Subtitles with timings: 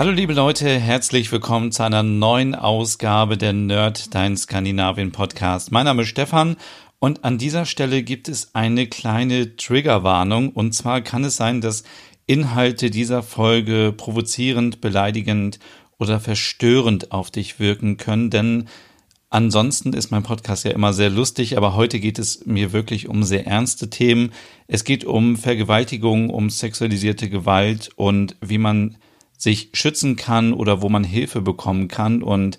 [0.00, 5.72] Hallo liebe Leute, herzlich willkommen zu einer neuen Ausgabe der Nerd, dein Skandinavien Podcast.
[5.72, 6.56] Mein Name ist Stefan
[7.00, 11.84] und an dieser Stelle gibt es eine kleine Triggerwarnung und zwar kann es sein, dass
[12.24, 15.58] Inhalte dieser Folge provozierend, beleidigend
[15.98, 18.68] oder verstörend auf dich wirken können, denn
[19.28, 23.22] Ansonsten ist mein Podcast ja immer sehr lustig, aber heute geht es mir wirklich um
[23.22, 24.32] sehr ernste Themen.
[24.66, 28.96] Es geht um Vergewaltigung, um sexualisierte Gewalt und wie man
[29.40, 32.22] sich schützen kann oder wo man Hilfe bekommen kann.
[32.22, 32.58] Und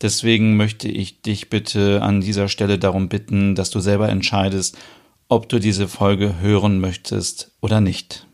[0.00, 4.78] deswegen möchte ich dich bitte an dieser Stelle darum bitten, dass du selber entscheidest,
[5.28, 8.26] ob du diese Folge hören möchtest oder nicht.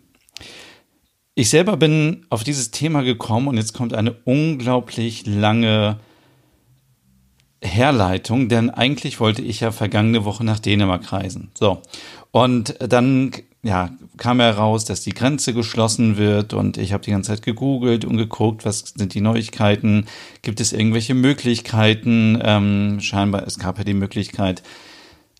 [1.34, 5.98] Ich selber bin auf dieses Thema gekommen und jetzt kommt eine unglaublich lange
[7.60, 11.50] Herleitung, denn eigentlich wollte ich ja vergangene Woche nach Dänemark reisen.
[11.54, 11.82] So.
[12.30, 13.32] Und dann
[13.68, 18.06] ja, kam heraus, dass die Grenze geschlossen wird und ich habe die ganze Zeit gegoogelt
[18.06, 20.06] und geguckt, was sind die Neuigkeiten,
[20.40, 24.62] gibt es irgendwelche Möglichkeiten, ähm, scheinbar, es gab ja die Möglichkeit,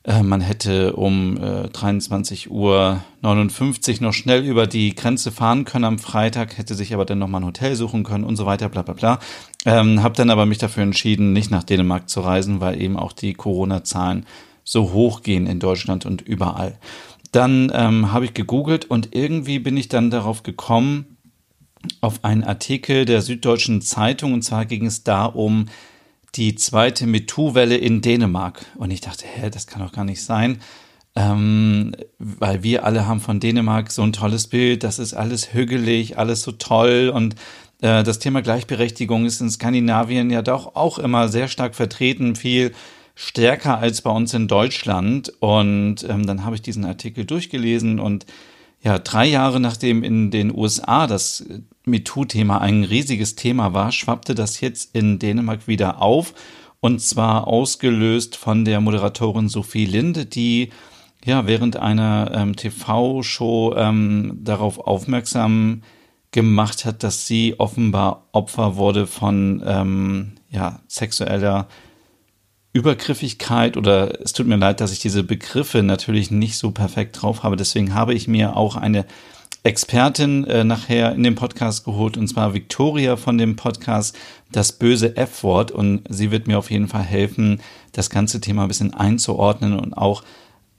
[0.05, 5.87] äh, man hätte um äh, 23 Uhr 59 noch schnell über die Grenze fahren können
[5.87, 8.83] am Freitag, hätte sich aber dann nochmal ein Hotel suchen können und so weiter, bla
[8.83, 9.21] bla bla.
[9.65, 13.15] Ähm, habe dann aber mich dafür entschieden, nicht nach Dänemark zu reisen, weil eben auch
[13.15, 14.27] die Corona-Zahlen
[14.65, 16.77] so hoch gehen in Deutschland und überall.
[17.33, 21.19] Dann ähm, habe ich gegoogelt und irgendwie bin ich dann darauf gekommen,
[22.01, 25.67] auf einen Artikel der Süddeutschen Zeitung und zwar ging es da um
[26.35, 28.67] die zweite MeToo-Welle in Dänemark.
[28.77, 30.59] Und ich dachte, hä, das kann doch gar nicht sein.
[31.17, 36.19] Ähm, weil wir alle haben von Dänemark so ein tolles Bild, das ist alles hügelig,
[36.19, 37.35] alles so toll und
[37.81, 42.73] äh, das Thema Gleichberechtigung ist in Skandinavien ja doch auch immer sehr stark vertreten, viel
[43.21, 45.33] stärker als bei uns in Deutschland.
[45.41, 48.27] Und ähm, dann habe ich diesen Artikel durchgelesen und
[48.81, 51.45] ja, drei Jahre nachdem in den USA das
[51.85, 56.33] MeToo-Thema ein riesiges Thema war, schwappte das jetzt in Dänemark wieder auf.
[56.79, 60.71] Und zwar ausgelöst von der Moderatorin Sophie Linde, die
[61.25, 65.83] ja während einer ähm, TV-Show ähm, darauf aufmerksam
[66.31, 71.67] gemacht hat, dass sie offenbar Opfer wurde von ähm, ja, sexueller
[72.73, 77.43] Übergriffigkeit oder es tut mir leid, dass ich diese Begriffe natürlich nicht so perfekt drauf
[77.43, 77.57] habe.
[77.57, 79.07] Deswegen habe ich mir auch eine
[79.65, 84.17] Expertin äh, nachher in den Podcast geholt und zwar Victoria von dem Podcast
[84.53, 87.61] Das böse F-Wort und sie wird mir auf jeden Fall helfen,
[87.93, 90.23] das ganze Thema ein bisschen einzuordnen und auch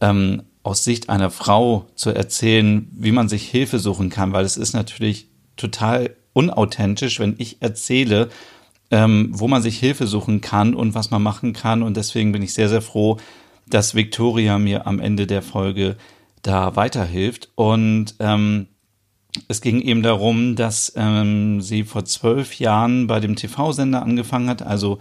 [0.01, 4.57] ähm, aus Sicht einer Frau zu erzählen, wie man sich Hilfe suchen kann, weil es
[4.57, 8.29] ist natürlich total unauthentisch, wenn ich erzähle,
[8.91, 11.83] ähm, wo man sich Hilfe suchen kann und was man machen kann.
[11.83, 13.17] Und deswegen bin ich sehr, sehr froh,
[13.67, 15.95] dass Victoria mir am Ende der Folge
[16.41, 17.49] da weiterhilft.
[17.55, 18.67] Und ähm,
[19.47, 24.61] es ging eben darum, dass ähm, sie vor zwölf Jahren bei dem TV-Sender angefangen hat,
[24.61, 24.97] also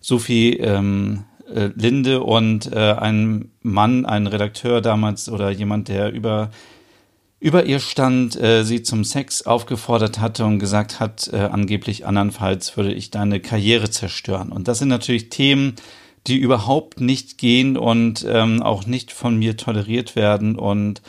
[0.00, 1.24] Sophie ähm,
[1.54, 6.50] äh, Linde und äh, ein Mann, ein Redakteur damals oder jemand, der über
[7.40, 12.76] über ihr stand, äh, sie zum Sex aufgefordert hatte und gesagt hat, äh, angeblich andernfalls
[12.76, 14.52] würde ich deine Karriere zerstören.
[14.52, 15.74] Und das sind natürlich Themen,
[16.26, 20.56] die überhaupt nicht gehen und ähm, auch nicht von mir toleriert werden.
[20.56, 21.00] Und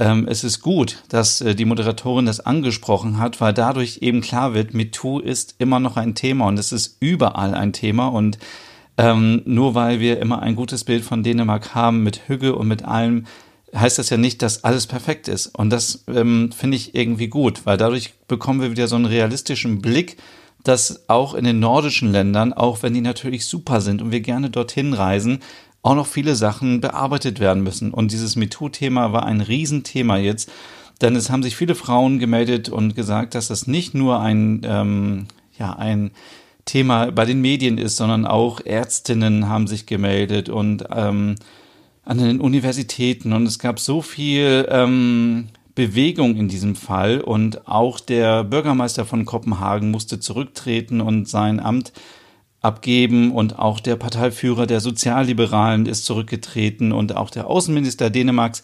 [0.00, 4.54] ähm, es ist gut, dass äh, die Moderatorin das angesprochen hat, weil dadurch eben klar
[4.54, 8.08] wird, MeToo ist immer noch ein Thema und es ist überall ein Thema.
[8.08, 8.38] Und
[8.96, 12.84] ähm, nur weil wir immer ein gutes Bild von Dänemark haben mit Hüge und mit
[12.84, 13.26] allem,
[13.74, 15.48] heißt das ja nicht, dass alles perfekt ist.
[15.48, 19.80] Und das ähm, finde ich irgendwie gut, weil dadurch bekommen wir wieder so einen realistischen
[19.80, 20.16] Blick,
[20.64, 24.50] dass auch in den nordischen Ländern, auch wenn die natürlich super sind und wir gerne
[24.50, 25.40] dorthin reisen,
[25.82, 27.92] auch noch viele Sachen bearbeitet werden müssen.
[27.92, 30.50] Und dieses MeToo-Thema war ein Riesenthema jetzt,
[31.00, 35.26] denn es haben sich viele Frauen gemeldet und gesagt, dass das nicht nur ein, ähm,
[35.56, 36.10] ja, ein
[36.64, 41.36] Thema bei den Medien ist, sondern auch Ärztinnen haben sich gemeldet und ähm,
[42.08, 48.00] an den Universitäten und es gab so viel ähm, Bewegung in diesem Fall und auch
[48.00, 51.92] der Bürgermeister von Kopenhagen musste zurücktreten und sein Amt
[52.62, 58.62] abgeben und auch der Parteiführer der Sozialliberalen ist zurückgetreten und auch der Außenminister Dänemarks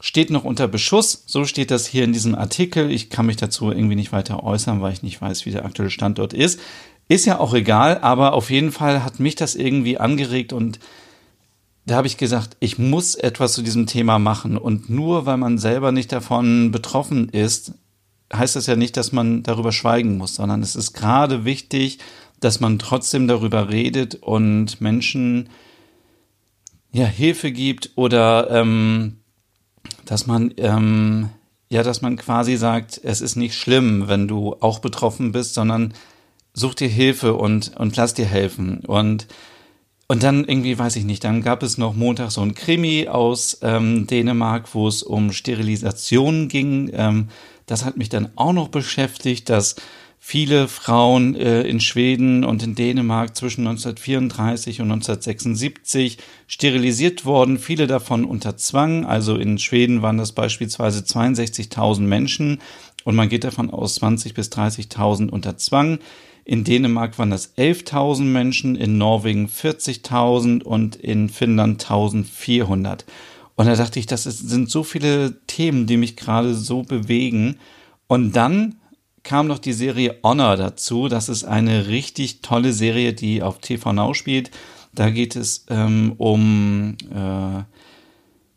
[0.00, 1.22] steht noch unter Beschuss.
[1.26, 2.90] So steht das hier in diesem Artikel.
[2.90, 5.90] Ich kann mich dazu irgendwie nicht weiter äußern, weil ich nicht weiß, wie der aktuelle
[5.90, 6.58] Standort ist.
[7.06, 10.80] Ist ja auch egal, aber auf jeden Fall hat mich das irgendwie angeregt und
[11.90, 14.56] da habe ich gesagt, ich muss etwas zu diesem Thema machen.
[14.56, 17.72] Und nur weil man selber nicht davon betroffen ist,
[18.32, 21.98] heißt das ja nicht, dass man darüber schweigen muss, sondern es ist gerade wichtig,
[22.38, 25.48] dass man trotzdem darüber redet und Menschen
[26.92, 29.16] ja Hilfe gibt oder ähm,
[30.04, 31.30] dass man ähm,
[31.70, 35.92] ja, dass man quasi sagt, es ist nicht schlimm, wenn du auch betroffen bist, sondern
[36.52, 39.26] such dir Hilfe und und lass dir helfen und
[40.10, 43.58] und dann irgendwie, weiß ich nicht, dann gab es noch Montag so ein Krimi aus
[43.62, 46.90] ähm, Dänemark, wo es um Sterilisation ging.
[46.92, 47.28] Ähm,
[47.66, 49.76] das hat mich dann auch noch beschäftigt, dass
[50.18, 56.18] viele Frauen äh, in Schweden und in Dänemark zwischen 1934 und 1976
[56.48, 59.06] sterilisiert wurden, viele davon unter Zwang.
[59.06, 62.58] Also in Schweden waren das beispielsweise 62.000 Menschen
[63.04, 66.00] und man geht davon aus 20 bis 30.000 unter Zwang.
[66.44, 73.04] In Dänemark waren das 11.000 Menschen, in Norwegen 40.000 und in Finnland 1.400.
[73.56, 77.56] Und da dachte ich, das ist, sind so viele Themen, die mich gerade so bewegen.
[78.06, 78.76] Und dann
[79.22, 81.08] kam noch die Serie Honor dazu.
[81.08, 84.50] Das ist eine richtig tolle Serie, die auf TV Now spielt.
[84.94, 87.62] Da geht es ähm, um äh,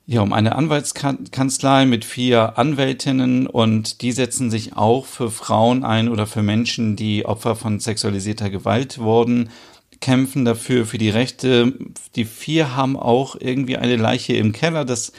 [0.06, 6.10] ja, um eine Anwaltskanzlei mit vier Anwältinnen und die setzen sich auch für Frauen ein
[6.10, 9.50] oder für Menschen, die Opfer von sexualisierter Gewalt wurden,
[10.02, 11.74] kämpfen dafür, für die Rechte.
[12.16, 15.14] Die vier haben auch irgendwie eine Leiche im Keller, das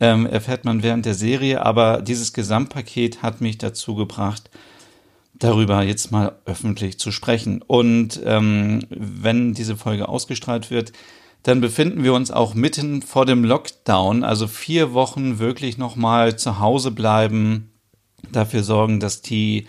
[0.00, 4.50] ähm, erfährt man während der Serie, aber dieses Gesamtpaket hat mich dazu gebracht,
[5.32, 7.62] darüber jetzt mal öffentlich zu sprechen.
[7.66, 10.92] Und ähm, wenn diese Folge ausgestrahlt wird,
[11.46, 16.58] dann befinden wir uns auch mitten vor dem Lockdown, also vier Wochen wirklich nochmal zu
[16.58, 17.70] Hause bleiben,
[18.32, 19.68] dafür sorgen, dass die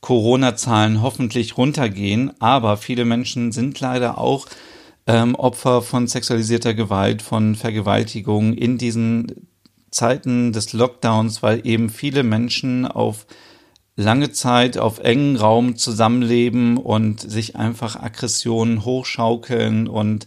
[0.00, 2.32] Corona-Zahlen hoffentlich runtergehen.
[2.40, 4.46] Aber viele Menschen sind leider auch
[5.06, 9.48] ähm, Opfer von sexualisierter Gewalt, von Vergewaltigung in diesen
[9.90, 13.26] Zeiten des Lockdowns, weil eben viele Menschen auf
[13.96, 20.26] lange Zeit auf engen Raum zusammenleben und sich einfach Aggressionen hochschaukeln und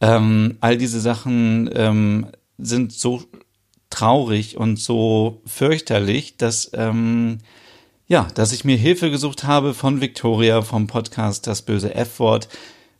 [0.00, 2.26] ähm, all diese Sachen ähm,
[2.58, 3.22] sind so
[3.90, 7.38] traurig und so fürchterlich, dass ähm,
[8.06, 12.48] ja, dass ich mir Hilfe gesucht habe von Victoria vom Podcast Das böse F-Wort.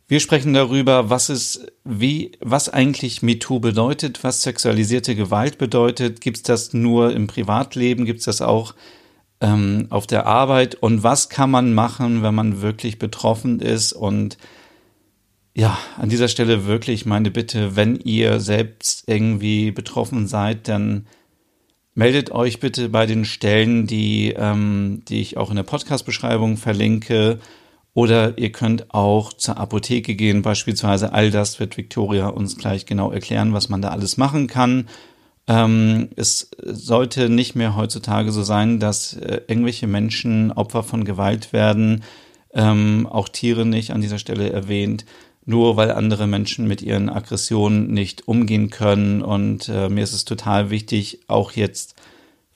[0.07, 6.21] Wir sprechen darüber, was es, wie, was eigentlich MeToo bedeutet, was sexualisierte Gewalt bedeutet.
[6.21, 8.05] Gibt es das nur im Privatleben?
[8.05, 8.75] Gibt es das auch
[9.41, 10.75] ähm, auf der Arbeit?
[10.75, 14.37] Und was kann man machen, wenn man wirklich betroffen ist und
[15.55, 21.07] ja, an dieser Stelle wirklich meine Bitte, wenn ihr selbst irgendwie betroffen seid, dann
[21.95, 27.39] meldet euch bitte bei den Stellen, die, ähm, die ich auch in der Podcast-Beschreibung verlinke.
[27.93, 31.11] Oder ihr könnt auch zur Apotheke gehen, beispielsweise.
[31.11, 34.87] All das wird Victoria uns gleich genau erklären, was man da alles machen kann.
[35.47, 41.51] Ähm, es sollte nicht mehr heutzutage so sein, dass äh, irgendwelche Menschen Opfer von Gewalt
[41.51, 42.03] werden.
[42.53, 45.05] Ähm, auch Tiere nicht an dieser Stelle erwähnt
[45.49, 49.21] nur weil andere Menschen mit ihren Aggressionen nicht umgehen können.
[49.21, 51.95] Und äh, mir ist es total wichtig, auch jetzt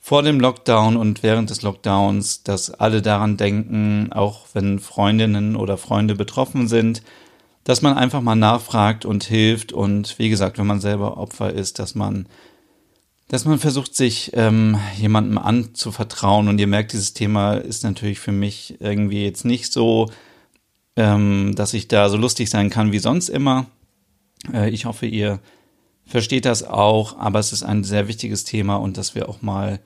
[0.00, 5.76] vor dem Lockdown und während des Lockdowns, dass alle daran denken, auch wenn Freundinnen oder
[5.76, 7.02] Freunde betroffen sind,
[7.64, 11.78] dass man einfach mal nachfragt und hilft und wie gesagt, wenn man selber Opfer ist,
[11.78, 12.26] dass man
[13.28, 18.32] dass man versucht, sich ähm, jemandem anzuvertrauen und ihr merkt, dieses Thema ist natürlich für
[18.32, 20.10] mich irgendwie jetzt nicht so
[20.96, 23.66] ähm, dass ich da so lustig sein kann wie sonst immer.
[24.52, 25.40] Äh, ich hoffe, ihr
[26.06, 29.80] versteht das auch, aber es ist ein sehr wichtiges Thema und dass wir auch mal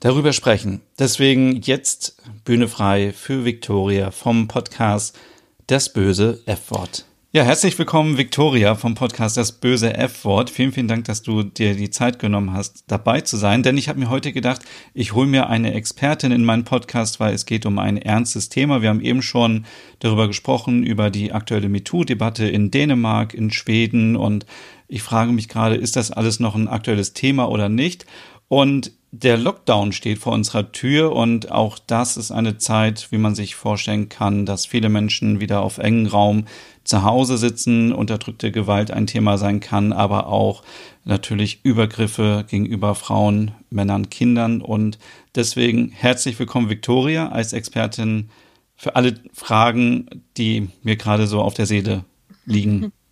[0.00, 0.80] darüber sprechen.
[0.98, 5.18] Deswegen jetzt Bühne frei für Victoria vom Podcast
[5.66, 7.06] Das böse F-Wort.
[7.36, 10.50] Ja, herzlich willkommen, Victoria vom Podcast Das böse F-Wort.
[10.50, 13.64] Vielen, vielen Dank, dass du dir die Zeit genommen hast, dabei zu sein.
[13.64, 14.62] Denn ich habe mir heute gedacht,
[14.92, 18.82] ich hole mir eine Expertin in meinen Podcast, weil es geht um ein ernstes Thema.
[18.82, 19.66] Wir haben eben schon
[19.98, 24.14] darüber gesprochen, über die aktuelle MeToo-Debatte in Dänemark, in Schweden.
[24.14, 24.46] Und
[24.86, 28.06] ich frage mich gerade, ist das alles noch ein aktuelles Thema oder nicht?
[28.46, 33.36] Und der Lockdown steht vor unserer Tür und auch das ist eine Zeit, wie man
[33.36, 36.46] sich vorstellen kann, dass viele Menschen wieder auf engen Raum
[36.82, 40.64] zu Hause sitzen, unterdrückte Gewalt ein Thema sein kann, aber auch
[41.04, 44.98] natürlich Übergriffe gegenüber Frauen, Männern, Kindern und
[45.36, 48.30] deswegen herzlich willkommen Victoria als Expertin
[48.74, 52.04] für alle Fragen, die mir gerade so auf der Seele
[52.46, 52.92] liegen.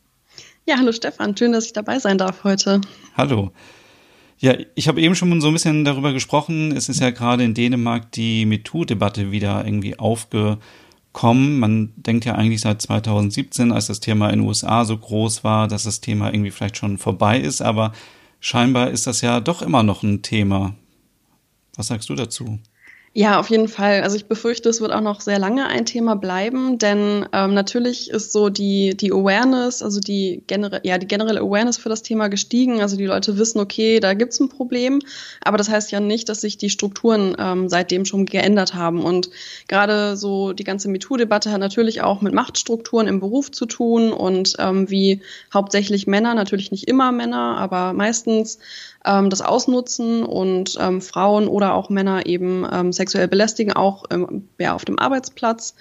[0.64, 2.80] Ja, hallo Stefan, schön, dass ich dabei sein darf heute.
[3.16, 3.50] Hallo.
[4.42, 6.72] Ja, ich habe eben schon so ein bisschen darüber gesprochen.
[6.72, 11.60] Es ist ja gerade in Dänemark die MeToo-Debatte wieder irgendwie aufgekommen.
[11.60, 15.68] Man denkt ja eigentlich seit 2017, als das Thema in den USA so groß war,
[15.68, 17.62] dass das Thema irgendwie vielleicht schon vorbei ist.
[17.62, 17.92] Aber
[18.40, 20.74] scheinbar ist das ja doch immer noch ein Thema.
[21.76, 22.58] Was sagst du dazu?
[23.14, 24.00] Ja, auf jeden Fall.
[24.00, 28.08] Also ich befürchte, es wird auch noch sehr lange ein Thema bleiben, denn ähm, natürlich
[28.08, 32.28] ist so die, die Awareness, also die, genere ja, die generelle Awareness für das Thema
[32.28, 32.80] gestiegen.
[32.80, 35.00] Also die Leute wissen, okay, da gibt's ein Problem,
[35.44, 39.04] aber das heißt ja nicht, dass sich die Strukturen ähm, seitdem schon geändert haben.
[39.04, 39.28] Und
[39.68, 44.54] gerade so die ganze MeToo-Debatte hat natürlich auch mit Machtstrukturen im Beruf zu tun und
[44.58, 45.20] ähm, wie
[45.52, 48.58] hauptsächlich Männer, natürlich nicht immer Männer, aber meistens
[49.04, 54.48] ähm, das ausnutzen und ähm, Frauen oder auch Männer eben ähm, sexuell belästigen, auch ähm,
[54.58, 55.74] ja, auf dem Arbeitsplatz.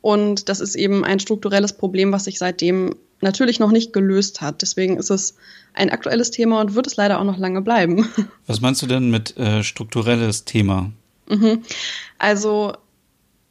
[0.00, 4.62] Und das ist eben ein strukturelles Problem, was sich seitdem natürlich noch nicht gelöst hat.
[4.62, 5.34] Deswegen ist es
[5.72, 8.08] ein aktuelles Thema und wird es leider auch noch lange bleiben.
[8.46, 10.92] Was meinst du denn mit äh, strukturelles Thema?
[11.28, 11.62] Mhm.
[12.18, 12.74] Also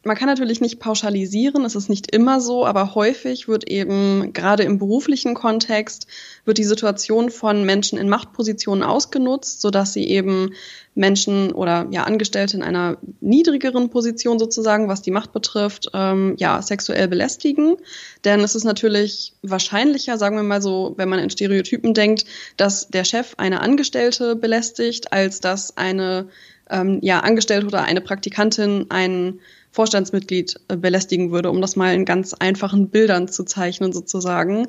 [0.06, 4.64] man kann natürlich nicht pauschalisieren, es ist nicht immer so, aber häufig wird eben gerade
[4.64, 6.08] im beruflichen Kontext
[6.44, 10.52] wird die Situation von Menschen in Machtpositionen ausgenutzt, sodass sie eben
[10.94, 16.62] Menschen oder ja Angestellte in einer niedrigeren Position sozusagen, was die Macht betrifft, ähm, ja
[16.62, 17.78] sexuell belästigen.
[18.26, 22.26] Denn es ist natürlich wahrscheinlicher, sagen wir mal so, wenn man in Stereotypen denkt,
[22.58, 26.28] dass der Chef eine Angestellte belästigt, als dass eine
[26.70, 29.40] ähm, ja Angestellte oder eine Praktikantin einen
[29.74, 34.68] Vorstandsmitglied äh, belästigen würde, um das mal in ganz einfachen Bildern zu zeichnen sozusagen.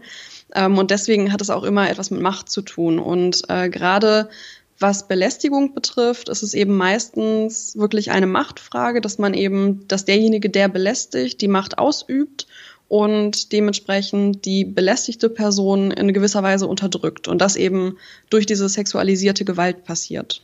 [0.54, 2.98] Ähm, und deswegen hat es auch immer etwas mit Macht zu tun.
[2.98, 4.30] Und äh, gerade
[4.78, 10.50] was Belästigung betrifft, ist es eben meistens wirklich eine Machtfrage, dass man eben, dass derjenige,
[10.50, 12.46] der belästigt, die Macht ausübt
[12.88, 17.98] und dementsprechend die belästigte Person in gewisser Weise unterdrückt und das eben
[18.30, 20.42] durch diese sexualisierte Gewalt passiert.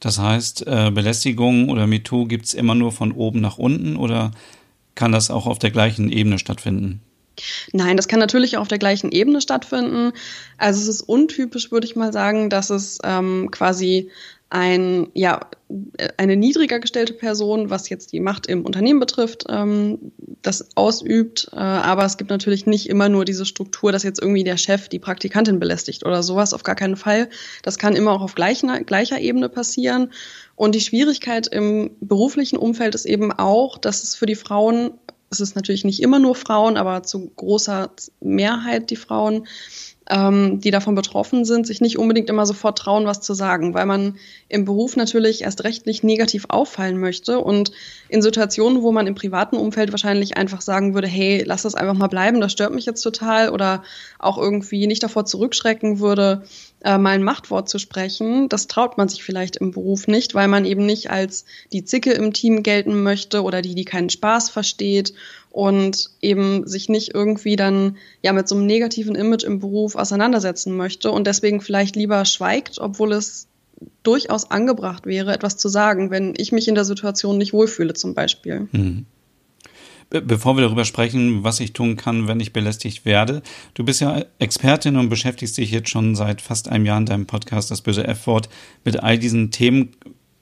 [0.00, 4.30] Das heißt, äh, Belästigung oder MeToo gibt es immer nur von oben nach unten oder
[4.94, 7.00] kann das auch auf der gleichen Ebene stattfinden?
[7.72, 10.12] Nein, das kann natürlich auch auf der gleichen Ebene stattfinden.
[10.56, 14.10] Also es ist untypisch, würde ich mal sagen, dass es ähm, quasi
[14.50, 15.40] ein, ja,
[16.16, 21.50] eine niedriger gestellte Person, was jetzt die Macht im Unternehmen betrifft, ähm, das ausübt.
[21.52, 24.88] Äh, aber es gibt natürlich nicht immer nur diese Struktur, dass jetzt irgendwie der Chef
[24.88, 27.28] die Praktikantin belästigt oder sowas, auf gar keinen Fall.
[27.62, 30.12] Das kann immer auch auf gleicher, gleicher Ebene passieren.
[30.56, 34.92] Und die Schwierigkeit im beruflichen Umfeld ist eben auch, dass es für die Frauen,
[35.30, 37.90] es ist natürlich nicht immer nur Frauen, aber zu großer
[38.20, 39.46] Mehrheit die Frauen,
[40.10, 43.86] ähm, die davon betroffen sind, sich nicht unbedingt immer sofort trauen, was zu sagen, weil
[43.86, 44.16] man
[44.48, 47.72] im Beruf natürlich erst recht nicht negativ auffallen möchte und
[48.08, 51.94] in Situationen, wo man im privaten Umfeld wahrscheinlich einfach sagen würde, hey, lass das einfach
[51.94, 53.82] mal bleiben, das stört mich jetzt total oder
[54.18, 56.42] auch irgendwie nicht davor zurückschrecken würde,
[56.84, 60.48] äh, mal ein Machtwort zu sprechen, das traut man sich vielleicht im Beruf nicht, weil
[60.48, 64.50] man eben nicht als die Zicke im Team gelten möchte oder die, die keinen Spaß
[64.50, 65.12] versteht
[65.50, 70.76] und eben sich nicht irgendwie dann ja mit so einem negativen Image im Beruf auseinandersetzen
[70.76, 73.48] möchte und deswegen vielleicht lieber schweigt, obwohl es
[74.02, 78.14] durchaus angebracht wäre, etwas zu sagen, wenn ich mich in der Situation nicht wohlfühle zum
[78.14, 78.68] Beispiel.
[78.72, 79.06] Mhm.
[80.10, 83.42] Bevor wir darüber sprechen, was ich tun kann, wenn ich belästigt werde,
[83.74, 87.26] du bist ja Expertin und beschäftigst dich jetzt schon seit fast einem Jahr in deinem
[87.26, 88.48] Podcast, das böse F-Wort,
[88.84, 89.90] mit all diesen Themen.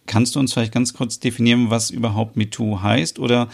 [0.07, 3.49] Kannst du uns vielleicht ganz kurz definieren, was überhaupt MeToo heißt oder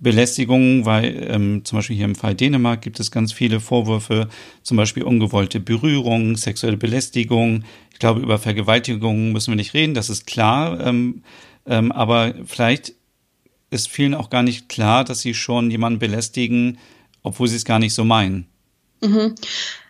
[0.00, 4.28] Belästigung, weil ähm, zum Beispiel hier im Fall Dänemark gibt es ganz viele Vorwürfe,
[4.62, 7.64] zum Beispiel ungewollte Berührung, sexuelle Belästigung.
[7.92, 10.80] Ich glaube, über Vergewaltigung müssen wir nicht reden, das ist klar.
[10.80, 11.22] Ähm,
[11.66, 12.94] ähm, aber vielleicht
[13.70, 16.78] ist vielen auch gar nicht klar, dass sie schon jemanden belästigen,
[17.22, 18.46] obwohl sie es gar nicht so meinen.
[19.02, 19.34] Mhm.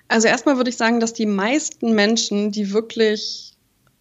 [0.08, 3.52] Also erstmal würde ich sagen, dass die meisten Menschen, die wirklich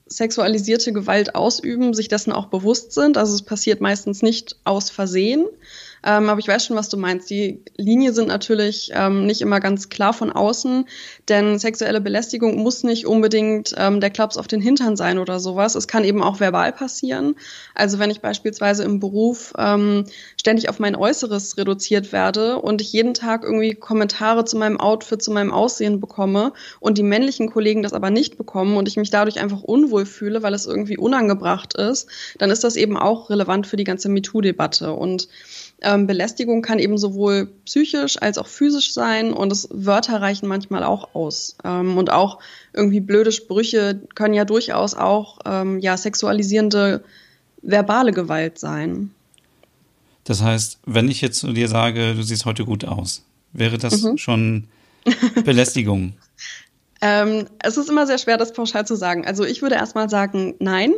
[0.07, 3.17] sexualisierte Gewalt ausüben, sich dessen auch bewusst sind.
[3.17, 5.45] Also es passiert meistens nicht aus Versehen.
[6.07, 7.29] Ähm, aber ich weiß schon, was du meinst.
[7.29, 10.85] Die Linien sind natürlich ähm, nicht immer ganz klar von außen,
[11.27, 15.75] denn sexuelle Belästigung muss nicht unbedingt ähm, der Klaps auf den Hintern sein oder sowas.
[15.75, 17.35] Es kann eben auch verbal passieren.
[17.75, 20.05] Also wenn ich beispielsweise im Beruf ähm,
[20.37, 25.21] ständig auf mein Äußeres reduziert werde und ich jeden Tag irgendwie Kommentare zu meinem Outfit,
[25.21, 29.09] zu meinem Aussehen bekomme und die männlichen Kollegen das aber nicht bekommen und ich mich
[29.09, 33.67] dadurch einfach unwohl fühle, weil es irgendwie unangebracht ist, dann ist das eben auch relevant
[33.67, 34.93] für die ganze MeToo-Debatte.
[34.93, 35.27] Und
[35.81, 40.83] ähm, Belästigung kann eben sowohl psychisch als auch physisch sein und das Wörter reichen manchmal
[40.83, 41.55] auch aus.
[41.63, 42.39] Ähm, und auch
[42.73, 47.03] irgendwie blöde Sprüche können ja durchaus auch ähm, ja, sexualisierende
[47.61, 49.11] verbale Gewalt sein.
[50.23, 54.01] Das heißt, wenn ich jetzt zu dir sage, du siehst heute gut aus, wäre das
[54.01, 54.17] mhm.
[54.17, 54.67] schon
[55.45, 56.13] Belästigung?
[57.01, 59.25] Ähm, es ist immer sehr schwer, das pauschal zu sagen.
[59.25, 60.93] Also ich würde erstmal sagen, nein.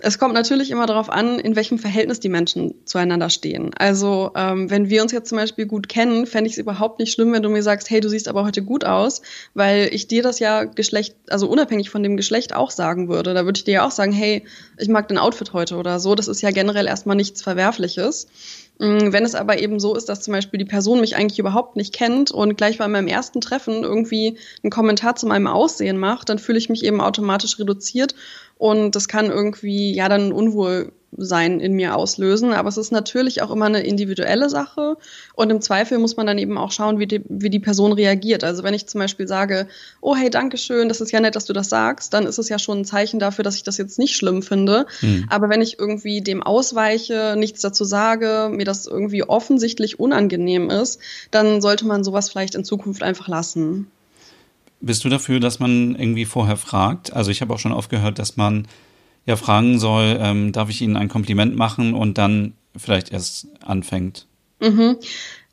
[0.00, 3.72] Es kommt natürlich immer darauf an, in welchem Verhältnis die Menschen zueinander stehen.
[3.78, 7.12] Also ähm, wenn wir uns jetzt zum Beispiel gut kennen, fände ich es überhaupt nicht
[7.12, 9.22] schlimm, wenn du mir sagst, hey, du siehst aber heute gut aus,
[9.54, 13.34] weil ich dir das ja Geschlecht, also unabhängig von dem Geschlecht auch sagen würde.
[13.34, 14.44] Da würde ich dir ja auch sagen, hey,
[14.78, 16.14] ich mag dein Outfit heute oder so.
[16.14, 18.26] Das ist ja generell erstmal nichts Verwerfliches.
[18.78, 21.76] Mm, wenn es aber eben so ist, dass zum Beispiel die Person mich eigentlich überhaupt
[21.76, 26.28] nicht kennt und gleich bei meinem ersten Treffen irgendwie einen Kommentar zu meinem Aussehen macht,
[26.28, 28.14] dann fühle ich mich eben automatisch reduziert
[28.58, 32.52] und das kann irgendwie ja dann Unwohl sein in mir auslösen.
[32.52, 34.96] Aber es ist natürlich auch immer eine individuelle Sache.
[35.34, 38.44] Und im Zweifel muss man dann eben auch schauen, wie die, wie die Person reagiert.
[38.44, 39.66] Also wenn ich zum Beispiel sage,
[40.00, 42.48] oh hey, danke schön, das ist ja nett, dass du das sagst, dann ist es
[42.48, 44.86] ja schon ein Zeichen dafür, dass ich das jetzt nicht schlimm finde.
[45.00, 45.26] Mhm.
[45.30, 51.00] Aber wenn ich irgendwie dem ausweiche, nichts dazu sage, mir das irgendwie offensichtlich unangenehm ist,
[51.30, 53.88] dann sollte man sowas vielleicht in Zukunft einfach lassen.
[54.80, 57.12] Bist du dafür, dass man irgendwie vorher fragt?
[57.14, 58.68] Also ich habe auch schon aufgehört, dass man
[59.26, 64.26] ja fragen soll, ähm, darf ich Ihnen ein Kompliment machen und dann vielleicht erst anfängt.
[64.60, 64.96] Mhm.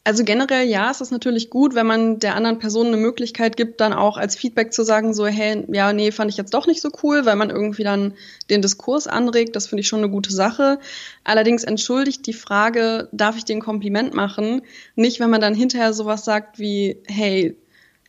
[0.04, 3.80] Also generell ja, es ist natürlich gut, wenn man der anderen Person eine Möglichkeit gibt,
[3.82, 6.82] dann auch als Feedback zu sagen, so, hey, ja, nee, fand ich jetzt doch nicht
[6.82, 8.16] so cool, weil man irgendwie dann
[8.50, 9.56] den Diskurs anregt.
[9.56, 10.80] Das finde ich schon eine gute Sache.
[11.24, 14.64] Allerdings entschuldigt die Frage, darf ich dir ein Kompliment machen?
[14.96, 17.56] Nicht, wenn man dann hinterher sowas sagt wie, hey,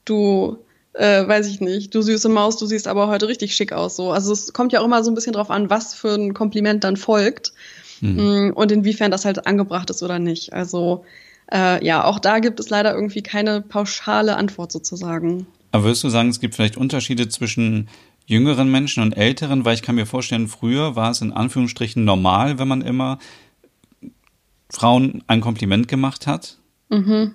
[0.06, 0.64] du
[0.94, 3.96] äh, weiß ich nicht, du süße Maus, du siehst aber heute richtig schick aus.
[3.96, 4.10] So.
[4.10, 6.84] Also es kommt ja auch immer so ein bisschen drauf an, was für ein Kompliment
[6.84, 7.52] dann folgt
[8.00, 8.52] mhm.
[8.54, 10.52] und inwiefern das halt angebracht ist oder nicht.
[10.52, 11.04] Also
[11.52, 15.46] äh, ja, auch da gibt es leider irgendwie keine pauschale Antwort sozusagen.
[15.70, 17.88] Aber würdest du sagen, es gibt vielleicht Unterschiede zwischen
[18.26, 19.64] jüngeren Menschen und älteren?
[19.64, 23.18] Weil ich kann mir vorstellen, früher war es in Anführungsstrichen normal, wenn man immer
[24.70, 26.58] Frauen ein Kompliment gemacht hat.
[26.88, 27.34] Mhm.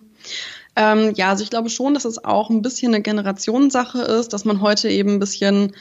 [0.77, 4.45] Ähm, ja, also ich glaube schon, dass es auch ein bisschen eine Generationssache ist, dass
[4.45, 5.73] man heute eben ein bisschen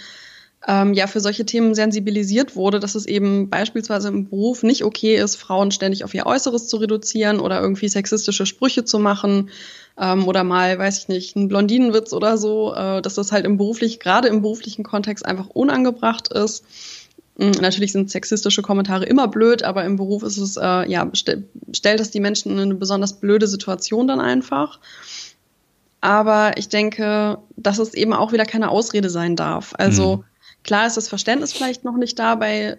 [0.67, 5.17] ähm, ja für solche Themen sensibilisiert wurde, dass es eben beispielsweise im Beruf nicht okay
[5.17, 9.51] ist, Frauen ständig auf ihr Äußeres zu reduzieren oder irgendwie sexistische Sprüche zu machen
[10.01, 13.59] ähm, oder mal, weiß ich nicht, einen Blondinenwitz oder so, äh, dass das halt im
[13.59, 16.65] beruflich, gerade im beruflichen Kontext einfach unangebracht ist.
[17.39, 21.39] Hm, natürlich sind sexistische Kommentare immer blöd, aber im Beruf ist es, äh, ja, st
[21.73, 24.81] stellt es die Menschen in eine besonders blöde Situation dann einfach.
[26.01, 29.75] Aber ich denke, dass es eben auch wieder keine Ausrede sein darf.
[29.77, 30.25] Also mhm.
[30.63, 32.79] klar ist das Verständnis vielleicht noch nicht da bei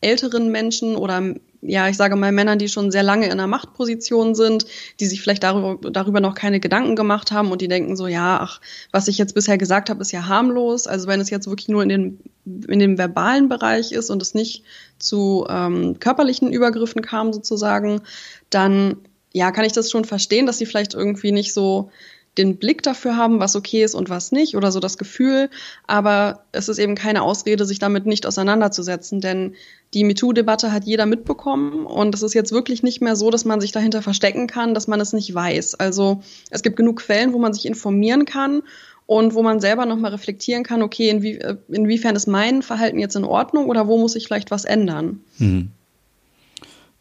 [0.00, 4.36] älteren Menschen oder ja, ich sage mal Männern, die schon sehr lange in einer Machtposition
[4.36, 4.64] sind,
[5.00, 8.38] die sich vielleicht darüber, darüber noch keine Gedanken gemacht haben und die denken so, ja,
[8.40, 8.60] ach,
[8.92, 10.86] was ich jetzt bisher gesagt habe, ist ja harmlos.
[10.86, 12.20] Also wenn es jetzt wirklich nur in den
[12.68, 14.64] in dem verbalen Bereich ist und es nicht
[14.98, 18.02] zu ähm, körperlichen Übergriffen kam sozusagen,
[18.50, 18.96] dann
[19.32, 21.90] ja, kann ich das schon verstehen, dass sie vielleicht irgendwie nicht so
[22.38, 25.50] den Blick dafür haben, was okay ist und was nicht oder so das Gefühl.
[25.86, 29.56] Aber es ist eben keine Ausrede, sich damit nicht auseinanderzusetzen, denn
[29.92, 33.60] die MeToo-Debatte hat jeder mitbekommen und es ist jetzt wirklich nicht mehr so, dass man
[33.60, 35.74] sich dahinter verstecken kann, dass man es nicht weiß.
[35.74, 38.62] Also es gibt genug Quellen, wo man sich informieren kann
[39.08, 43.16] und wo man selber nochmal reflektieren kann, okay, inwie äh, inwiefern ist mein Verhalten jetzt
[43.16, 45.20] in Ordnung oder wo muss ich vielleicht was ändern?
[45.38, 45.70] Hm.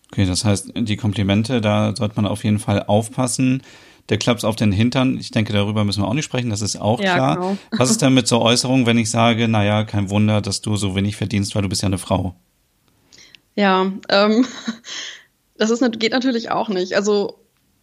[0.09, 3.61] Okay, das heißt, die Komplimente, da sollte man auf jeden Fall aufpassen.
[4.07, 6.79] Der Klaps auf den Hintern, ich denke, darüber müssen wir auch nicht sprechen, das ist
[6.79, 7.35] auch ja, klar.
[7.35, 7.57] Genau.
[7.77, 10.95] Was ist denn mit so Äußerungen, wenn ich sage, naja, kein Wunder, dass du so
[10.95, 12.35] wenig verdienst, weil du bist ja eine Frau?
[13.55, 14.45] Ja, ähm,
[15.57, 16.93] das ist, geht natürlich auch nicht.
[16.93, 17.37] Also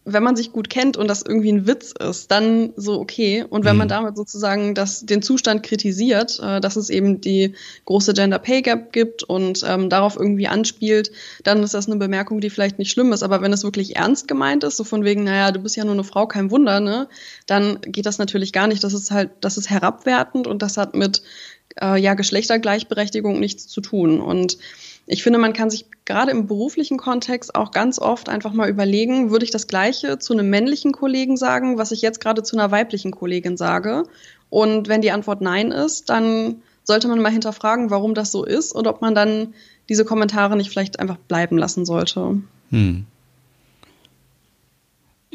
[0.07, 3.43] wenn man sich gut kennt und das irgendwie ein Witz ist, dann so okay.
[3.49, 3.79] Und wenn mhm.
[3.79, 8.61] man damit sozusagen das, den Zustand kritisiert, äh, dass es eben die große Gender Pay
[8.61, 11.11] Gap gibt und ähm, darauf irgendwie anspielt,
[11.43, 13.23] dann ist das eine Bemerkung, die vielleicht nicht schlimm ist.
[13.23, 15.93] Aber wenn es wirklich ernst gemeint ist, so von wegen, naja, du bist ja nur
[15.93, 17.07] eine Frau, kein Wunder, ne,
[17.47, 18.83] dann geht das natürlich gar nicht.
[18.83, 21.23] Das ist halt, das ist herabwertend und das hat mit
[21.81, 24.21] äh, ja Geschlechtergleichberechtigung nichts zu tun.
[24.21, 24.59] Und
[25.07, 29.29] ich finde, man kann sich gerade im beruflichen Kontext auch ganz oft einfach mal überlegen,
[29.31, 32.71] würde ich das Gleiche zu einem männlichen Kollegen sagen, was ich jetzt gerade zu einer
[32.71, 34.03] weiblichen Kollegin sage?
[34.49, 38.71] Und wenn die Antwort nein ist, dann sollte man mal hinterfragen, warum das so ist
[38.73, 39.53] und ob man dann
[39.89, 42.41] diese Kommentare nicht vielleicht einfach bleiben lassen sollte.
[42.71, 43.05] Hm.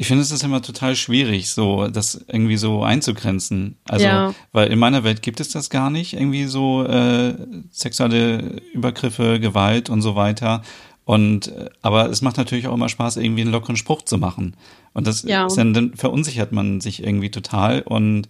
[0.01, 3.75] Ich finde es ist immer total schwierig, so das irgendwie so einzugrenzen.
[3.87, 4.33] Also, ja.
[4.51, 7.35] weil in meiner Welt gibt es das gar nicht, irgendwie so äh,
[7.69, 10.63] sexuelle Übergriffe, Gewalt und so weiter.
[11.05, 14.55] Und äh, aber es macht natürlich auch immer Spaß, irgendwie einen lockeren Spruch zu machen.
[14.95, 15.47] Und das ja.
[15.47, 17.83] dann, dann verunsichert man sich irgendwie total.
[17.83, 18.27] Und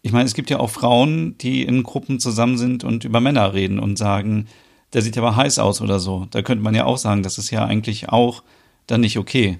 [0.00, 3.52] ich meine, es gibt ja auch Frauen, die in Gruppen zusammen sind und über Männer
[3.52, 4.46] reden und sagen,
[4.94, 6.28] der sieht aber heiß aus oder so.
[6.30, 8.42] Da könnte man ja auch sagen, das ist ja eigentlich auch
[8.86, 9.58] dann nicht okay.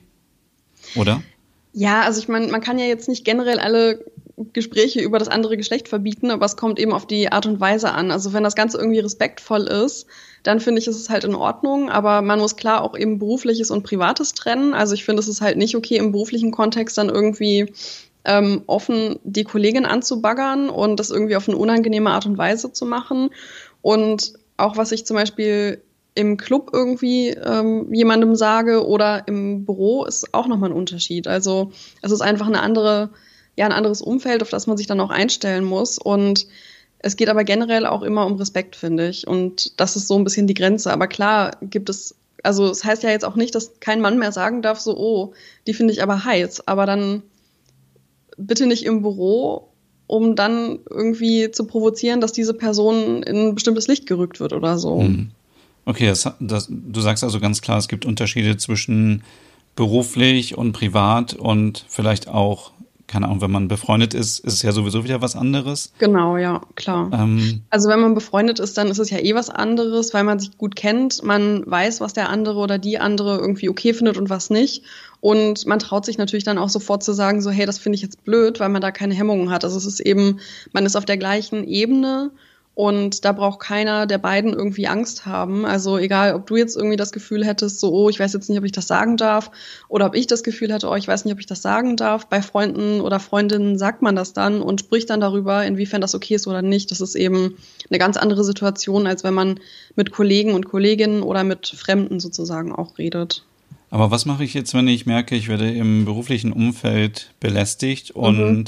[0.96, 1.22] Oder?
[1.72, 4.04] Ja, also ich meine, man kann ja jetzt nicht generell alle
[4.52, 7.92] Gespräche über das andere Geschlecht verbieten, aber es kommt eben auf die Art und Weise
[7.92, 8.10] an.
[8.10, 10.06] Also wenn das Ganze irgendwie respektvoll ist,
[10.42, 11.90] dann finde ich, ist es halt in Ordnung.
[11.90, 14.72] Aber man muss klar auch eben berufliches und privates trennen.
[14.74, 17.72] Also ich finde, es ist halt nicht okay, im beruflichen Kontext dann irgendwie
[18.24, 22.86] ähm, offen die Kollegin anzubaggern und das irgendwie auf eine unangenehme Art und Weise zu
[22.86, 23.30] machen.
[23.82, 25.82] Und auch was ich zum Beispiel
[26.14, 31.28] im Club irgendwie ähm, jemandem sage oder im Büro, ist auch nochmal ein Unterschied.
[31.28, 33.10] Also es ist einfach eine andere,
[33.56, 35.98] ja, ein anderes Umfeld, auf das man sich dann auch einstellen muss.
[35.98, 36.46] Und
[36.98, 39.26] es geht aber generell auch immer um Respekt, finde ich.
[39.26, 40.92] Und das ist so ein bisschen die Grenze.
[40.92, 44.32] Aber klar gibt es, also es heißt ja jetzt auch nicht, dass kein Mann mehr
[44.32, 45.32] sagen darf, so, oh,
[45.66, 46.66] die finde ich aber heiß.
[46.66, 47.22] Aber dann
[48.36, 49.68] bitte nicht im Büro,
[50.06, 54.76] um dann irgendwie zu provozieren, dass diese Person in ein bestimmtes Licht gerückt wird oder
[54.76, 55.02] so.
[55.02, 55.30] Mhm.
[55.90, 59.24] Okay, das, das, du sagst also ganz klar, es gibt Unterschiede zwischen
[59.74, 62.70] beruflich und privat und vielleicht auch,
[63.08, 65.92] keine Ahnung, wenn man befreundet ist, ist es ja sowieso wieder was anderes.
[65.98, 67.10] Genau, ja, klar.
[67.12, 70.38] Ähm, also wenn man befreundet ist, dann ist es ja eh was anderes, weil man
[70.38, 74.30] sich gut kennt, man weiß, was der andere oder die andere irgendwie okay findet und
[74.30, 74.84] was nicht.
[75.20, 78.02] Und man traut sich natürlich dann auch sofort zu sagen, so, hey, das finde ich
[78.02, 79.64] jetzt blöd, weil man da keine Hemmungen hat.
[79.64, 80.38] Also es ist eben,
[80.72, 82.30] man ist auf der gleichen Ebene
[82.74, 85.66] und da braucht keiner der beiden irgendwie Angst haben.
[85.66, 88.58] Also egal, ob du jetzt irgendwie das Gefühl hättest, so, oh, ich weiß jetzt nicht,
[88.58, 89.50] ob ich das sagen darf,
[89.88, 92.28] oder ob ich das Gefühl hätte, oh, ich weiß nicht, ob ich das sagen darf.
[92.28, 96.36] Bei Freunden oder Freundinnen sagt man das dann und spricht dann darüber, inwiefern das okay
[96.36, 96.90] ist oder nicht.
[96.90, 97.56] Das ist eben
[97.90, 99.60] eine ganz andere Situation, als wenn man
[99.96, 103.44] mit Kollegen und Kolleginnen oder mit Fremden sozusagen auch redet.
[103.90, 108.38] Aber was mache ich jetzt, wenn ich merke, ich werde im beruflichen Umfeld belästigt und
[108.38, 108.64] mhm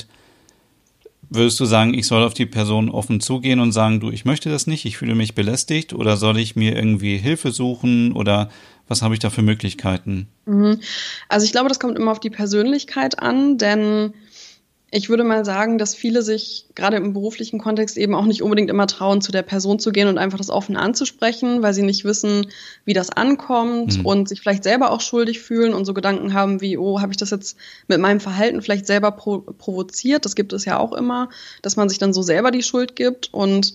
[1.35, 4.51] Würdest du sagen, ich soll auf die Person offen zugehen und sagen, du, ich möchte
[4.51, 8.51] das nicht, ich fühle mich belästigt oder soll ich mir irgendwie Hilfe suchen oder
[8.87, 10.29] was habe ich da für Möglichkeiten?
[10.45, 10.81] Mhm.
[11.31, 14.12] Also ich glaube, das kommt immer auf die Persönlichkeit an, denn
[14.95, 18.69] ich würde mal sagen, dass viele sich gerade im beruflichen Kontext eben auch nicht unbedingt
[18.69, 22.05] immer trauen, zu der Person zu gehen und einfach das offen anzusprechen, weil sie nicht
[22.05, 22.49] wissen,
[22.85, 24.07] wie das ankommt mhm.
[24.07, 27.17] und sich vielleicht selber auch schuldig fühlen und so Gedanken haben wie, oh, habe ich
[27.17, 27.57] das jetzt
[27.89, 30.27] mit meinem Verhalten vielleicht selber pro provoziert?
[30.27, 31.31] Das gibt es ja auch immer,
[31.63, 33.73] dass man sich dann so selber die Schuld gibt und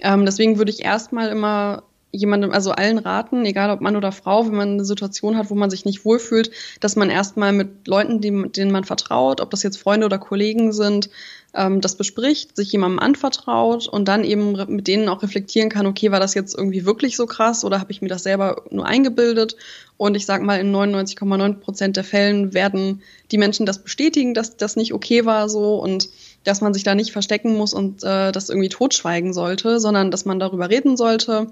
[0.00, 4.46] ähm, deswegen würde ich erstmal immer jemandem, also allen raten, egal ob Mann oder Frau,
[4.46, 8.20] wenn man eine Situation hat, wo man sich nicht wohlfühlt, dass man erstmal mit Leuten,
[8.20, 11.10] die, denen man vertraut, ob das jetzt Freunde oder Kollegen sind,
[11.54, 16.10] ähm, das bespricht, sich jemandem anvertraut und dann eben mit denen auch reflektieren kann, okay,
[16.10, 19.56] war das jetzt irgendwie wirklich so krass oder habe ich mir das selber nur eingebildet?
[19.96, 24.56] Und ich sage mal, in 99,9 Prozent der Fällen werden die Menschen das bestätigen, dass
[24.56, 26.08] das nicht okay war so und
[26.44, 30.26] dass man sich da nicht verstecken muss und äh, das irgendwie totschweigen sollte, sondern dass
[30.26, 31.48] man darüber reden sollte.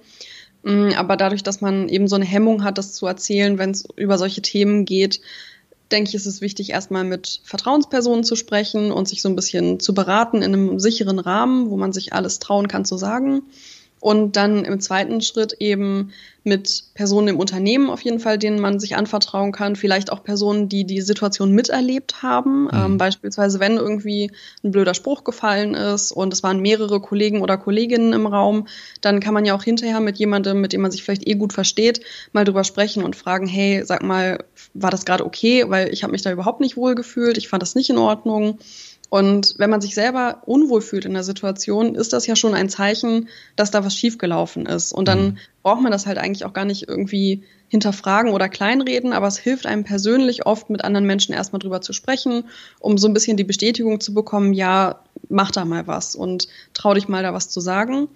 [0.64, 3.84] Mm, aber dadurch, dass man eben so eine Hemmung hat, das zu erzählen, wenn es
[3.96, 5.20] über solche Themen geht,
[5.92, 9.78] denke ich, ist es wichtig, erstmal mit Vertrauenspersonen zu sprechen und sich so ein bisschen
[9.78, 13.42] zu beraten in einem sicheren Rahmen, wo man sich alles trauen kann zu sagen.
[14.04, 16.12] Und dann im zweiten Schritt eben
[16.42, 19.76] mit Personen im Unternehmen auf jeden Fall, denen man sich anvertrauen kann.
[19.76, 22.64] Vielleicht auch Personen, die die Situation miterlebt haben.
[22.64, 22.70] Mhm.
[22.74, 24.30] Ähm, beispielsweise, wenn irgendwie
[24.62, 28.68] ein blöder Spruch gefallen ist und es waren mehrere Kollegen oder Kolleginnen im Raum,
[29.00, 31.54] dann kann man ja auch hinterher mit jemandem, mit dem man sich vielleicht eh gut
[31.54, 35.64] versteht, mal drüber sprechen und fragen, hey, sag mal, war das gerade okay?
[35.68, 38.58] Weil ich habe mich da überhaupt nicht wohl gefühlt, ich fand das nicht in Ordnung.
[39.14, 42.68] Und wenn man sich selber unwohl fühlt in der Situation, ist das ja schon ein
[42.68, 44.92] Zeichen, dass da was schiefgelaufen ist.
[44.92, 45.38] Und dann mhm.
[45.62, 49.66] braucht man das halt eigentlich auch gar nicht irgendwie hinterfragen oder kleinreden, aber es hilft
[49.66, 52.46] einem persönlich oft, mit anderen Menschen erstmal drüber zu sprechen,
[52.80, 54.98] um so ein bisschen die Bestätigung zu bekommen, ja,
[55.28, 58.08] mach da mal was und trau dich mal da was zu sagen.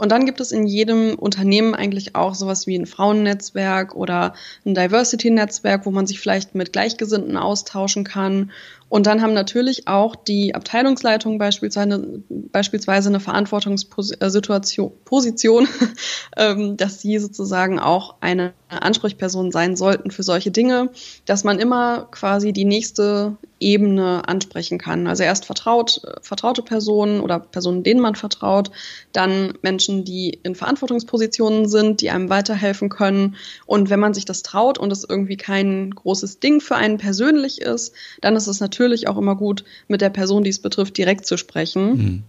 [0.00, 4.32] Und dann gibt es in jedem Unternehmen eigentlich auch sowas wie ein Frauennetzwerk oder
[4.64, 8.50] ein Diversity-Netzwerk, wo man sich vielleicht mit Gleichgesinnten austauschen kann
[8.90, 15.68] und dann haben natürlich auch die Abteilungsleitungen beispielsweise, beispielsweise eine Verantwortungssituation, Position,
[16.36, 20.90] ähm, dass sie sozusagen auch eine Ansprechperson sein sollten für solche Dinge,
[21.24, 25.06] dass man immer quasi die nächste Ebene ansprechen kann.
[25.06, 28.70] Also erst vertraut, vertraute Personen oder Personen, denen man vertraut,
[29.12, 33.36] dann Menschen, die in Verantwortungspositionen sind, die einem weiterhelfen können.
[33.66, 37.60] Und wenn man sich das traut und es irgendwie kein großes Ding für einen persönlich
[37.60, 40.96] ist, dann ist es natürlich natürlich auch immer gut, mit der Person, die es betrifft,
[40.96, 41.96] direkt zu sprechen.
[41.96, 42.22] Mhm.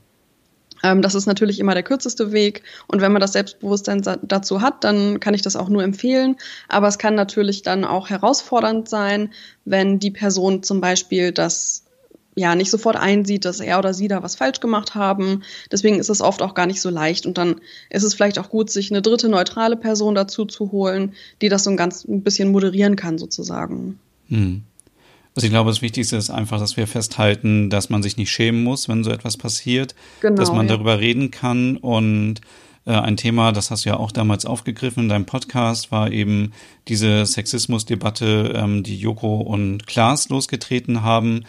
[0.83, 2.63] Ähm, das ist natürlich immer der kürzeste Weg.
[2.87, 6.37] Und wenn man das Selbstbewusstsein dazu hat, dann kann ich das auch nur empfehlen.
[6.67, 9.31] Aber es kann natürlich dann auch herausfordernd sein,
[9.65, 11.85] wenn die Person zum Beispiel das
[12.35, 15.43] ja nicht sofort einsieht, dass er oder sie da was falsch gemacht haben.
[15.71, 17.25] Deswegen ist es oft auch gar nicht so leicht.
[17.25, 21.13] Und dann ist es vielleicht auch gut, sich eine dritte neutrale Person dazu zu holen,
[21.41, 23.99] die das so ein ganz ein bisschen moderieren kann, sozusagen.
[24.29, 24.63] Hm.
[25.35, 28.63] Also ich glaube, das Wichtigste ist einfach, dass wir festhalten, dass man sich nicht schämen
[28.63, 30.75] muss, wenn so etwas passiert, genau, dass man ja.
[30.75, 32.41] darüber reden kann und
[32.85, 36.51] äh, ein Thema, das hast du ja auch damals aufgegriffen in deinem Podcast, war eben
[36.87, 41.45] diese Sexismusdebatte, ähm, die Joko und Klaas losgetreten haben.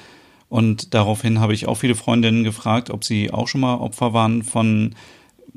[0.49, 4.43] Und daraufhin habe ich auch viele Freundinnen gefragt, ob sie auch schon mal Opfer waren
[4.43, 4.95] von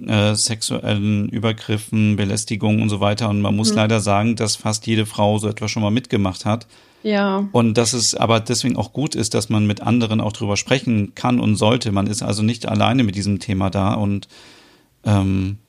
[0.02, 3.30] äh, sexuellen Übergriffen, Belästigungen und so weiter.
[3.30, 3.78] Und man muss mhm.
[3.78, 6.68] leider sagen, dass fast jede Frau so etwas schon mal mitgemacht hat.
[7.06, 7.48] Ja.
[7.52, 11.14] Und dass es aber deswegen auch gut ist, dass man mit anderen auch drüber sprechen
[11.14, 11.92] kann und sollte.
[11.92, 14.28] Man ist also nicht alleine mit diesem Thema da und
[15.04, 15.60] ähm,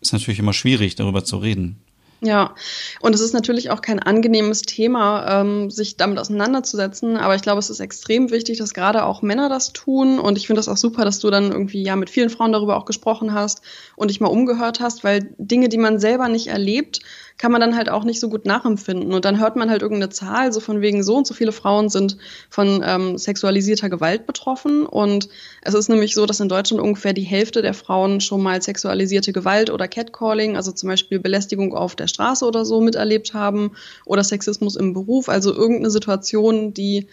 [0.00, 1.78] ist natürlich immer schwierig, darüber zu reden.
[2.20, 2.54] Ja,
[3.00, 7.58] und es ist natürlich auch kein angenehmes Thema, ähm, sich damit auseinanderzusetzen, aber ich glaube,
[7.58, 10.78] es ist extrem wichtig, dass gerade auch Männer das tun und ich finde das auch
[10.78, 13.60] super, dass du dann irgendwie ja mit vielen Frauen darüber auch gesprochen hast
[13.96, 17.00] und dich mal umgehört hast, weil Dinge, die man selber nicht erlebt,
[17.38, 19.12] kann man dann halt auch nicht so gut nachempfinden.
[19.12, 21.88] Und dann hört man halt irgendeine Zahl, so von wegen so und so viele Frauen
[21.88, 22.16] sind
[22.48, 24.86] von ähm, sexualisierter Gewalt betroffen.
[24.86, 25.28] Und
[25.62, 29.32] es ist nämlich so, dass in Deutschland ungefähr die Hälfte der Frauen schon mal sexualisierte
[29.32, 33.72] Gewalt oder Catcalling, also zum Beispiel Belästigung auf der Straße oder so miterlebt haben
[34.06, 37.06] oder Sexismus im Beruf, also irgendeine Situation, die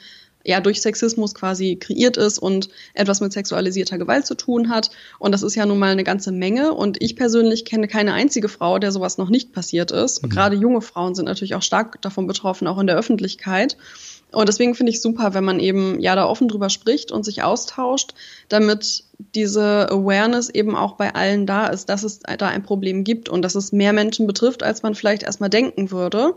[0.44, 4.92] ja durch Sexismus quasi kreiert ist und etwas mit sexualisierter Gewalt zu tun hat.
[5.20, 6.74] Und das ist ja nun mal eine ganze Menge.
[6.74, 10.24] Und ich persönlich kenne keine einzige Frau, der sowas noch nicht passiert ist.
[10.24, 10.30] Mhm.
[10.30, 13.78] Gerade junge Frauen sind natürlich auch stark davon betroffen, auch in der Öffentlichkeit.
[14.34, 17.44] Und deswegen finde ich super, wenn man eben ja da offen drüber spricht und sich
[17.44, 18.14] austauscht,
[18.50, 19.04] damit
[19.36, 23.44] diese Awareness eben auch bei allen da ist, dass es da ein Problem gibt und
[23.44, 26.34] dass es mehr Menschen betrifft, als man vielleicht erstmal denken würde.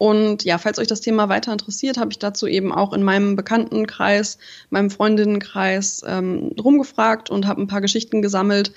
[0.00, 3.36] Und ja, falls euch das Thema weiter interessiert, habe ich dazu eben auch in meinem
[3.36, 4.38] Bekanntenkreis,
[4.70, 8.72] meinem Freundinnenkreis ähm, rumgefragt und habe ein paar Geschichten gesammelt,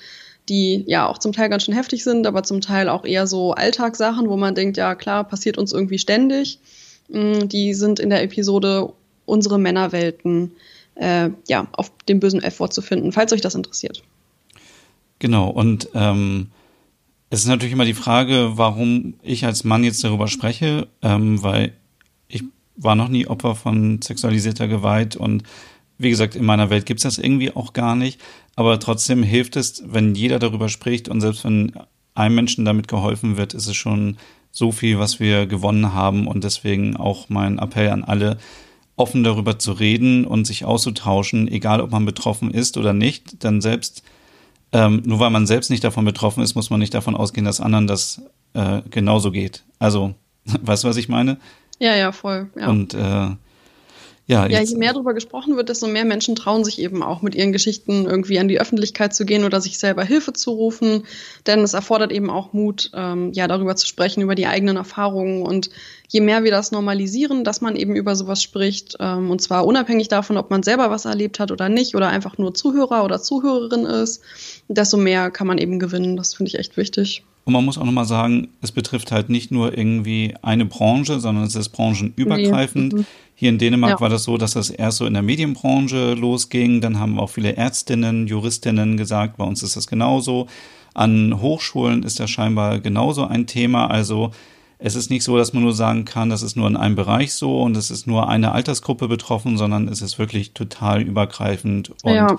[0.50, 3.52] die ja auch zum Teil ganz schön heftig sind, aber zum Teil auch eher so
[3.52, 6.58] Alltagssachen, wo man denkt, ja klar, passiert uns irgendwie ständig.
[7.08, 8.92] Mm, die sind in der Episode
[9.24, 10.52] Unsere Männerwelten
[10.96, 14.02] äh, ja, auf dem bösen F-Wort zu finden, falls euch das interessiert.
[15.20, 16.50] Genau, und ähm,
[17.30, 21.72] es ist natürlich immer die Frage, warum ich als Mann jetzt darüber spreche, ähm, weil
[22.28, 22.44] ich
[22.76, 25.42] war noch nie Opfer von sexualisierter Gewalt und
[25.98, 28.20] wie gesagt, in meiner Welt gibt es das irgendwie auch gar nicht.
[28.56, 31.72] Aber trotzdem hilft es, wenn jeder darüber spricht und selbst wenn
[32.14, 34.16] einem Menschen damit geholfen wird, ist es schon
[34.50, 36.26] so viel, was wir gewonnen haben.
[36.26, 38.38] Und deswegen auch mein Appell an alle,
[38.96, 43.42] offen darüber zu reden und sich auszutauschen, egal ob man betroffen ist oder nicht.
[43.42, 44.04] Denn selbst
[44.74, 47.60] ähm, nur weil man selbst nicht davon betroffen ist, muss man nicht davon ausgehen, dass
[47.60, 48.20] anderen das
[48.54, 49.64] äh, genauso geht.
[49.78, 51.38] Also, weißt du, was ich meine?
[51.78, 52.50] Ja, ja, voll.
[52.58, 52.68] Ja.
[52.68, 53.28] Und äh,
[54.26, 57.34] ja, ja, je mehr darüber gesprochen wird, desto mehr Menschen trauen sich eben auch mit
[57.34, 61.04] ihren Geschichten irgendwie an die Öffentlichkeit zu gehen oder sich selber Hilfe zu rufen.
[61.46, 65.42] Denn es erfordert eben auch Mut, ähm, ja, darüber zu sprechen, über die eigenen Erfahrungen.
[65.42, 65.68] Und
[66.08, 70.08] je mehr wir das normalisieren, dass man eben über sowas spricht, ähm, und zwar unabhängig
[70.08, 73.84] davon, ob man selber was erlebt hat oder nicht, oder einfach nur Zuhörer oder Zuhörerin
[73.84, 74.22] ist,
[74.68, 76.16] desto mehr kann man eben gewinnen.
[76.16, 77.24] Das finde ich echt wichtig.
[77.44, 81.44] Und man muss auch nochmal sagen, es betrifft halt nicht nur irgendwie eine Branche, sondern
[81.44, 82.92] es ist branchenübergreifend.
[82.92, 83.00] Nee.
[83.00, 83.06] Mhm.
[83.34, 84.00] Hier in Dänemark ja.
[84.00, 86.80] war das so, dass das erst so in der Medienbranche losging.
[86.80, 90.46] Dann haben auch viele Ärztinnen, Juristinnen gesagt, bei uns ist das genauso.
[90.94, 93.88] An Hochschulen ist das scheinbar genauso ein Thema.
[93.90, 94.30] Also
[94.78, 97.34] es ist nicht so, dass man nur sagen kann, das ist nur in einem Bereich
[97.34, 101.90] so und es ist nur eine Altersgruppe betroffen, sondern es ist wirklich total übergreifend.
[102.02, 102.38] Und ja.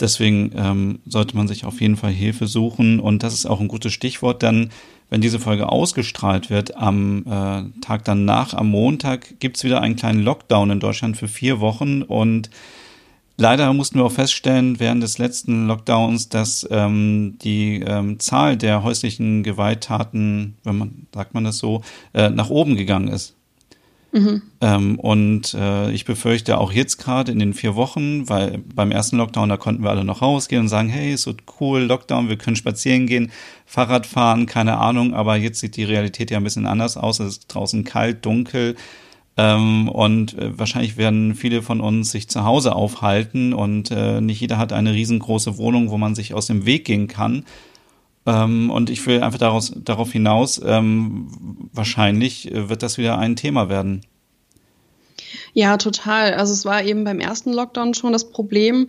[0.00, 3.00] Deswegen ähm, sollte man sich auf jeden Fall Hilfe suchen.
[3.00, 4.42] Und das ist auch ein gutes Stichwort.
[4.42, 4.70] Dann,
[5.10, 10.22] wenn diese Folge ausgestrahlt wird, am äh, Tag danach, am Montag, gibt's wieder einen kleinen
[10.22, 12.02] Lockdown in Deutschland für vier Wochen.
[12.02, 12.50] Und
[13.36, 18.82] leider mussten wir auch feststellen, während des letzten Lockdowns, dass ähm, die ähm, Zahl der
[18.82, 21.82] häuslichen Gewalttaten, wenn man, sagt man das so,
[22.12, 23.36] äh, nach oben gegangen ist.
[24.16, 24.42] Mhm.
[24.62, 29.18] Ähm, und äh, ich befürchte auch jetzt gerade in den vier Wochen, weil beim ersten
[29.18, 32.38] Lockdown, da konnten wir alle noch rausgehen und sagen, hey, ist so cool, Lockdown, wir
[32.38, 33.30] können spazieren gehen,
[33.66, 37.20] Fahrrad fahren, keine Ahnung, aber jetzt sieht die Realität ja ein bisschen anders aus.
[37.20, 38.76] Es ist draußen kalt, dunkel.
[39.36, 44.40] Ähm, und äh, wahrscheinlich werden viele von uns sich zu Hause aufhalten und äh, nicht
[44.40, 47.44] jeder hat eine riesengroße Wohnung, wo man sich aus dem Weg gehen kann.
[48.26, 51.28] Ähm, und ich will einfach daraus, darauf hinaus, ähm,
[51.72, 54.04] wahrscheinlich äh, wird das wieder ein Thema werden.
[55.54, 56.34] Ja, total.
[56.34, 58.88] Also es war eben beim ersten Lockdown schon das Problem,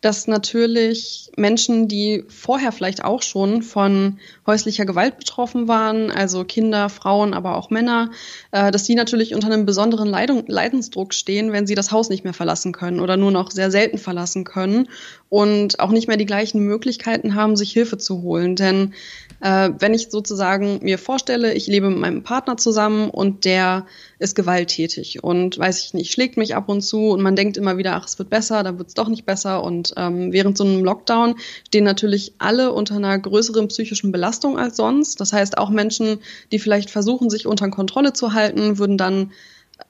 [0.00, 6.88] dass natürlich Menschen, die vorher vielleicht auch schon von häuslicher Gewalt betroffen waren, also Kinder,
[6.88, 8.10] Frauen, aber auch Männer,
[8.52, 12.24] äh, dass die natürlich unter einem besonderen Leidung, Leidensdruck stehen, wenn sie das Haus nicht
[12.24, 14.88] mehr verlassen können oder nur noch sehr selten verlassen können
[15.28, 18.56] und auch nicht mehr die gleichen Möglichkeiten haben, sich Hilfe zu holen.
[18.56, 18.94] Denn
[19.40, 23.86] äh, wenn ich sozusagen mir vorstelle, ich lebe mit meinem Partner zusammen und der
[24.18, 27.76] ist gewalttätig und weiß ich nicht, schlägt mich ab und zu und man denkt immer
[27.76, 29.62] wieder, ach, es wird besser, dann wird es doch nicht besser.
[29.62, 31.34] Und ähm, während so einem Lockdown
[31.66, 35.20] stehen natürlich alle unter einer größeren psychischen Belastung als sonst.
[35.20, 36.18] Das heißt, auch Menschen,
[36.52, 39.32] die vielleicht versuchen, sich unter Kontrolle zu halten, würden dann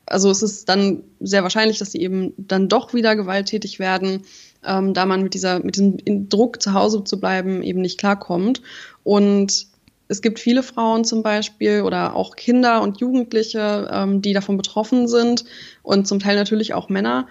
[0.06, 4.22] also es ist dann sehr wahrscheinlich, dass sie eben dann doch wieder gewalttätig werden,
[4.64, 8.62] ähm, da man mit dieser, mit diesem Druck zu Hause zu bleiben eben nicht klarkommt.
[9.04, 9.66] Und
[10.08, 15.08] es gibt viele Frauen zum Beispiel oder auch Kinder und Jugendliche, ähm, die davon betroffen
[15.08, 15.44] sind
[15.82, 17.26] und zum Teil natürlich auch Männer,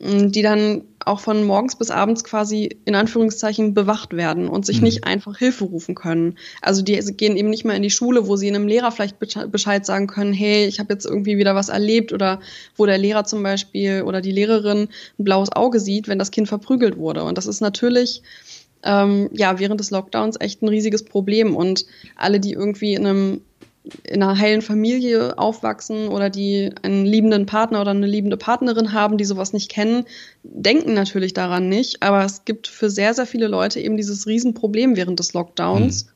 [0.00, 4.84] die dann auch von morgens bis abends quasi in Anführungszeichen bewacht werden und sich mhm.
[4.84, 6.36] nicht einfach Hilfe rufen können.
[6.62, 9.86] Also die gehen eben nicht mehr in die Schule, wo sie einem Lehrer vielleicht Bescheid
[9.86, 12.40] sagen können, hey, ich habe jetzt irgendwie wieder was erlebt oder
[12.76, 16.48] wo der Lehrer zum Beispiel oder die Lehrerin ein blaues Auge sieht, wenn das Kind
[16.48, 17.22] verprügelt wurde.
[17.22, 18.22] Und das ist natürlich
[18.82, 21.54] ähm, ja während des Lockdowns echt ein riesiges Problem.
[21.54, 23.40] Und alle, die irgendwie in einem
[24.04, 29.18] in einer heilen Familie aufwachsen oder die einen liebenden Partner oder eine liebende Partnerin haben,
[29.18, 30.06] die sowas nicht kennen,
[30.42, 32.02] denken natürlich daran nicht.
[32.02, 36.06] Aber es gibt für sehr, sehr viele Leute eben dieses Riesenproblem während des Lockdowns.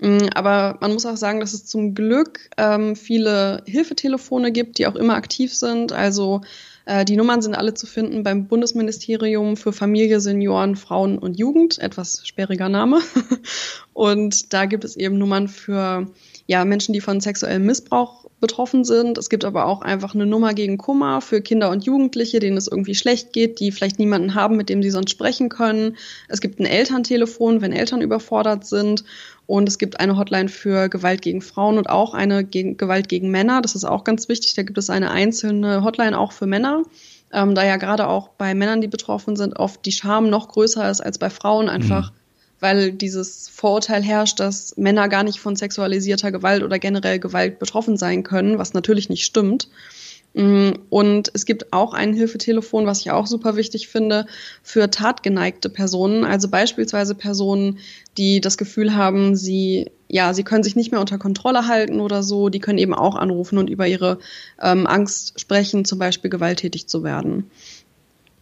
[0.00, 0.30] Mhm.
[0.34, 4.96] Aber man muss auch sagen, dass es zum Glück ähm, viele Hilfetelefone gibt, die auch
[4.96, 5.92] immer aktiv sind.
[5.92, 6.40] Also
[6.86, 11.78] äh, die Nummern sind alle zu finden beim Bundesministerium für Familie, Senioren, Frauen und Jugend.
[11.78, 13.00] Etwas sperriger Name.
[13.92, 16.10] und da gibt es eben Nummern für
[16.46, 19.16] ja, Menschen, die von sexuellem Missbrauch betroffen sind.
[19.16, 22.66] Es gibt aber auch einfach eine Nummer gegen Kummer für Kinder und Jugendliche, denen es
[22.66, 25.96] irgendwie schlecht geht, die vielleicht niemanden haben, mit dem sie sonst sprechen können.
[26.28, 29.04] Es gibt ein Elterntelefon, wenn Eltern überfordert sind.
[29.46, 33.30] Und es gibt eine Hotline für Gewalt gegen Frauen und auch eine gegen Gewalt gegen
[33.30, 33.62] Männer.
[33.62, 34.54] Das ist auch ganz wichtig.
[34.54, 36.82] Da gibt es eine einzelne Hotline auch für Männer.
[37.32, 40.90] Ähm, da ja gerade auch bei Männern, die betroffen sind, oft die Scham noch größer
[40.90, 42.21] ist als bei Frauen, einfach mhm
[42.62, 47.96] weil dieses Vorurteil herrscht, dass Männer gar nicht von sexualisierter Gewalt oder generell Gewalt betroffen
[47.96, 49.68] sein können, was natürlich nicht stimmt.
[50.34, 54.26] Mm, und es gibt auch ein Hilfetelefon, was ich auch super wichtig finde,
[54.62, 57.78] für tatgeneigte Personen, also beispielsweise Personen,
[58.16, 62.22] die das Gefühl haben, sie, ja, sie können sich nicht mehr unter Kontrolle halten oder
[62.22, 64.20] so, die können eben auch anrufen und über ihre
[64.62, 67.50] ähm, Angst sprechen, zum Beispiel gewalttätig zu werden.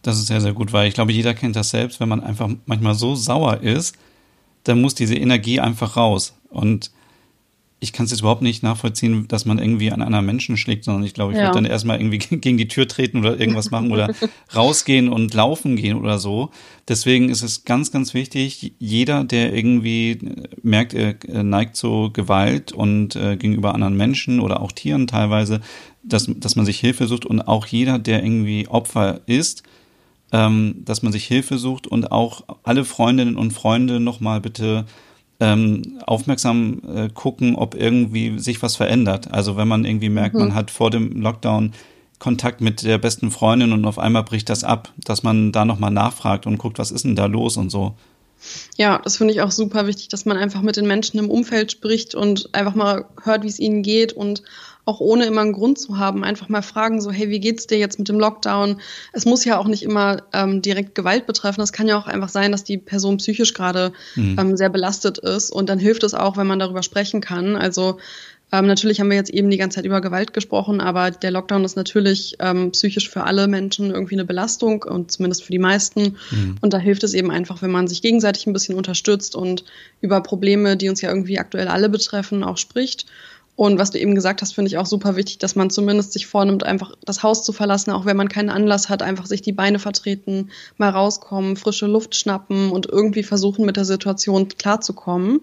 [0.03, 2.49] Das ist sehr, sehr gut, weil ich glaube, jeder kennt das selbst, wenn man einfach
[2.67, 3.95] manchmal so sauer ist,
[4.63, 6.35] dann muss diese Energie einfach raus.
[6.49, 6.91] Und
[7.83, 11.03] ich kann es jetzt überhaupt nicht nachvollziehen, dass man irgendwie an einer Menschen schlägt, sondern
[11.03, 11.45] ich glaube, ich ja.
[11.45, 14.13] würde dann erstmal irgendwie gegen die Tür treten oder irgendwas machen oder
[14.55, 16.51] rausgehen und laufen gehen oder so.
[16.87, 20.19] Deswegen ist es ganz, ganz wichtig, jeder, der irgendwie
[20.61, 25.59] merkt, er neigt zu Gewalt und äh, gegenüber anderen Menschen oder auch Tieren teilweise,
[26.03, 29.63] dass, dass man sich Hilfe sucht und auch jeder, der irgendwie Opfer ist,
[30.31, 34.85] ähm, dass man sich Hilfe sucht und auch alle Freundinnen und Freunde nochmal bitte
[35.39, 39.33] ähm, aufmerksam äh, gucken, ob irgendwie sich was verändert.
[39.33, 40.41] Also wenn man irgendwie merkt, mhm.
[40.41, 41.73] man hat vor dem Lockdown
[42.19, 45.89] Kontakt mit der besten Freundin und auf einmal bricht das ab, dass man da nochmal
[45.89, 47.95] nachfragt und guckt, was ist denn da los und so.
[48.77, 51.71] Ja, das finde ich auch super wichtig, dass man einfach mit den Menschen im Umfeld
[51.71, 54.43] spricht und einfach mal hört, wie es ihnen geht und
[54.85, 57.77] auch ohne immer einen Grund zu haben, einfach mal fragen, so, hey, wie geht's dir
[57.77, 58.81] jetzt mit dem Lockdown?
[59.13, 61.61] Es muss ja auch nicht immer ähm, direkt Gewalt betreffen.
[61.61, 64.37] Es kann ja auch einfach sein, dass die Person psychisch gerade mhm.
[64.39, 65.51] ähm, sehr belastet ist.
[65.51, 67.55] Und dann hilft es auch, wenn man darüber sprechen kann.
[67.55, 67.97] Also
[68.51, 71.63] ähm, natürlich haben wir jetzt eben die ganze Zeit über Gewalt gesprochen, aber der Lockdown
[71.63, 76.17] ist natürlich ähm, psychisch für alle Menschen irgendwie eine Belastung und zumindest für die meisten.
[76.31, 76.57] Mhm.
[76.59, 79.63] Und da hilft es eben einfach, wenn man sich gegenseitig ein bisschen unterstützt und
[80.01, 83.05] über Probleme, die uns ja irgendwie aktuell alle betreffen, auch spricht.
[83.61, 86.25] Und was du eben gesagt hast, finde ich auch super wichtig, dass man zumindest sich
[86.25, 89.51] vornimmt, einfach das Haus zu verlassen, auch wenn man keinen Anlass hat, einfach sich die
[89.51, 95.41] Beine vertreten, mal rauskommen, frische Luft schnappen und irgendwie versuchen, mit der Situation klarzukommen.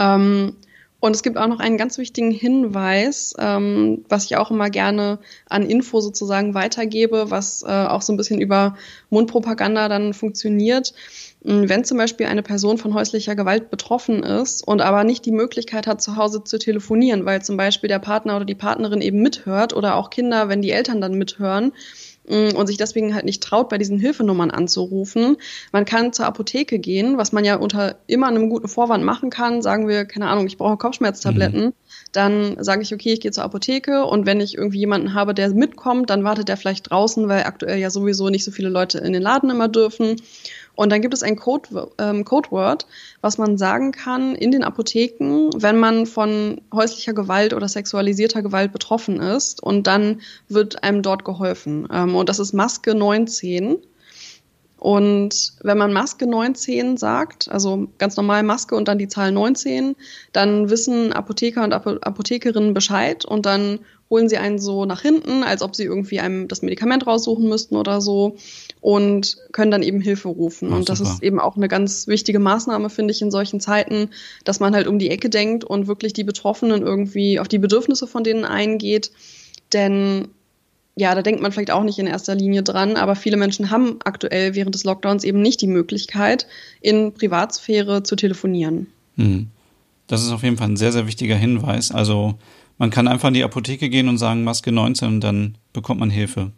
[0.00, 0.56] Ähm,
[1.04, 5.18] und es gibt auch noch einen ganz wichtigen Hinweis, ähm, was ich auch immer gerne
[5.50, 8.78] an Info sozusagen weitergebe, was äh, auch so ein bisschen über
[9.10, 10.94] Mundpropaganda dann funktioniert.
[11.44, 15.32] Hm, wenn zum Beispiel eine Person von häuslicher Gewalt betroffen ist und aber nicht die
[15.32, 19.20] Möglichkeit hat, zu Hause zu telefonieren, weil zum Beispiel der Partner oder die Partnerin eben
[19.20, 21.72] mithört oder auch Kinder, wenn die Eltern dann mithören,
[22.26, 25.36] und sich deswegen halt nicht traut, bei diesen Hilfenummern anzurufen.
[25.72, 29.60] Man kann zur Apotheke gehen, was man ja unter immer einem guten Vorwand machen kann.
[29.62, 31.66] Sagen wir, keine Ahnung, ich brauche Kopfschmerztabletten.
[31.66, 31.72] Mhm.
[32.12, 35.50] Dann sage ich, okay, ich gehe zur Apotheke und wenn ich irgendwie jemanden habe, der
[35.50, 39.12] mitkommt, dann wartet der vielleicht draußen, weil aktuell ja sowieso nicht so viele Leute in
[39.12, 40.16] den Laden immer dürfen.
[40.76, 42.86] Und dann gibt es ein Code, ähm, Codeword,
[43.20, 48.72] was man sagen kann in den Apotheken, wenn man von häuslicher Gewalt oder sexualisierter Gewalt
[48.72, 49.62] betroffen ist.
[49.62, 51.88] Und dann wird einem dort geholfen.
[51.92, 53.78] Ähm, und das ist Maske 19.
[54.84, 59.96] Und wenn man Maske 19 sagt, also ganz normal Maske und dann die Zahl 19,
[60.32, 63.78] dann wissen Apotheker und Apothekerinnen Bescheid und dann
[64.10, 67.76] holen sie einen so nach hinten, als ob sie irgendwie einem das Medikament raussuchen müssten
[67.76, 68.36] oder so
[68.82, 70.68] und können dann eben Hilfe rufen.
[70.70, 71.12] Ach, und das super.
[71.12, 74.10] ist eben auch eine ganz wichtige Maßnahme, finde ich, in solchen Zeiten,
[74.44, 78.06] dass man halt um die Ecke denkt und wirklich die Betroffenen irgendwie auf die Bedürfnisse
[78.06, 79.12] von denen eingeht.
[79.72, 80.28] Denn
[80.96, 83.98] ja, da denkt man vielleicht auch nicht in erster Linie dran, aber viele Menschen haben
[84.04, 86.46] aktuell während des Lockdowns eben nicht die Möglichkeit,
[86.80, 88.86] in Privatsphäre zu telefonieren.
[89.16, 89.48] Hm.
[90.06, 91.90] Das ist auf jeden Fall ein sehr, sehr wichtiger Hinweis.
[91.90, 92.34] Also
[92.78, 96.10] man kann einfach in die Apotheke gehen und sagen Maske 19 und dann bekommt man
[96.10, 96.52] Hilfe.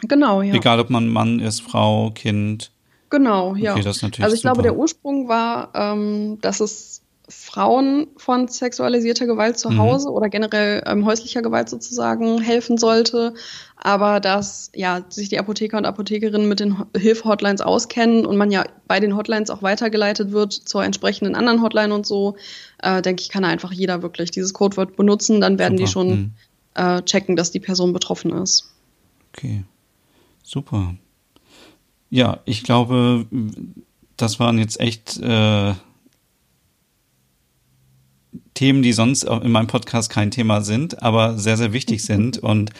[0.00, 0.54] Genau, ja.
[0.54, 2.70] Egal, ob man Mann ist, Frau, Kind.
[3.08, 3.72] Genau, ja.
[3.72, 4.38] Okay, also ich super.
[4.40, 9.78] glaube, der Ursprung war, ähm, dass es Frauen von sexualisierter Gewalt zu mhm.
[9.78, 10.14] Hause mhm.
[10.14, 13.34] oder generell ähm, häuslicher Gewalt sozusagen helfen sollte,
[13.76, 18.64] aber dass ja sich die Apotheker und Apothekerinnen mit den Hilfe-Hotlines auskennen und man ja
[18.86, 22.36] bei den Hotlines auch weitergeleitet wird zur entsprechenden anderen Hotline und so,
[22.82, 25.86] äh, denke ich, kann einfach jeder wirklich dieses Codewort benutzen, dann werden Super.
[25.86, 26.32] die schon mhm.
[26.74, 28.72] äh, checken, dass die Person betroffen ist.
[29.32, 29.64] Okay.
[30.44, 30.94] Super.
[32.08, 33.26] Ja, ich glaube,
[34.16, 35.74] das waren jetzt echt äh,
[38.56, 42.38] Themen, die sonst in meinem Podcast kein Thema sind, aber sehr, sehr wichtig sind.
[42.38, 42.70] Und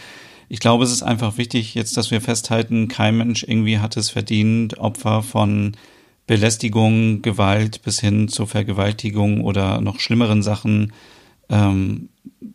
[0.48, 4.10] ich glaube, es ist einfach wichtig jetzt, dass wir festhalten, kein Mensch irgendwie hat es
[4.10, 5.76] verdient, Opfer von
[6.26, 10.92] Belästigung, Gewalt bis hin zur Vergewaltigung oder noch schlimmeren Sachen
[11.48, 12.08] ähm,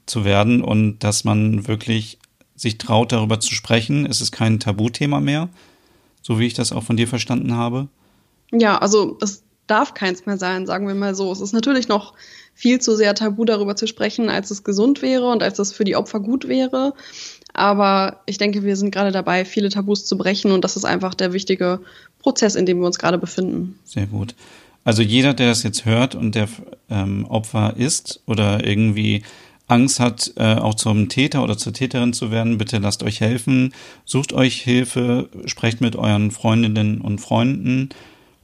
[0.05, 2.17] zu werden und dass man wirklich
[2.55, 4.05] sich traut, darüber zu sprechen.
[4.05, 5.49] Es ist kein Tabuthema mehr,
[6.22, 7.88] so wie ich das auch von dir verstanden habe.
[8.51, 11.32] Ja, also es darf keins mehr sein, sagen wir mal so.
[11.32, 12.13] Es ist natürlich noch
[12.54, 15.84] viel zu sehr tabu darüber zu sprechen, als es gesund wäre und als es für
[15.84, 16.93] die Opfer gut wäre.
[17.54, 21.14] Aber ich denke, wir sind gerade dabei, viele Tabus zu brechen und das ist einfach
[21.14, 21.82] der wichtige
[22.20, 23.80] Prozess, in dem wir uns gerade befinden.
[23.84, 24.36] Sehr gut.
[24.84, 26.47] Also jeder, der das jetzt hört und der
[26.89, 29.24] ähm, Opfer ist oder irgendwie
[29.68, 33.74] Angst hat, äh, auch zum Täter oder zur Täterin zu werden, bitte lasst euch helfen,
[34.06, 37.89] sucht euch Hilfe, sprecht mit euren Freundinnen und Freunden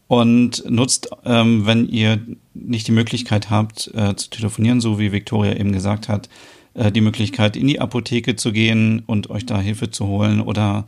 [0.08, 2.20] und nutzt, ähm, wenn ihr
[2.54, 6.30] nicht die Möglichkeit habt äh, zu telefonieren, so wie Victoria eben gesagt hat,
[6.74, 10.86] äh, die Möglichkeit in die Apotheke zu gehen und euch da Hilfe zu holen oder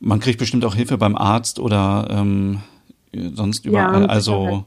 [0.00, 2.60] man kriegt bestimmt auch Hilfe beim Arzt oder ähm,
[3.34, 4.02] sonst überall.
[4.02, 4.66] Ja, also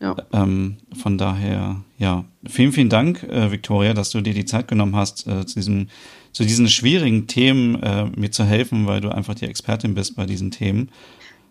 [0.00, 0.16] ja.
[0.32, 4.96] ähm, von daher, ja, vielen, vielen Dank, äh, Victoria, dass du dir die Zeit genommen
[4.96, 5.88] hast, äh, zu diesem,
[6.32, 10.26] zu diesen schwierigen Themen äh, mir zu helfen, weil du einfach die Expertin bist bei
[10.26, 10.90] diesen Themen.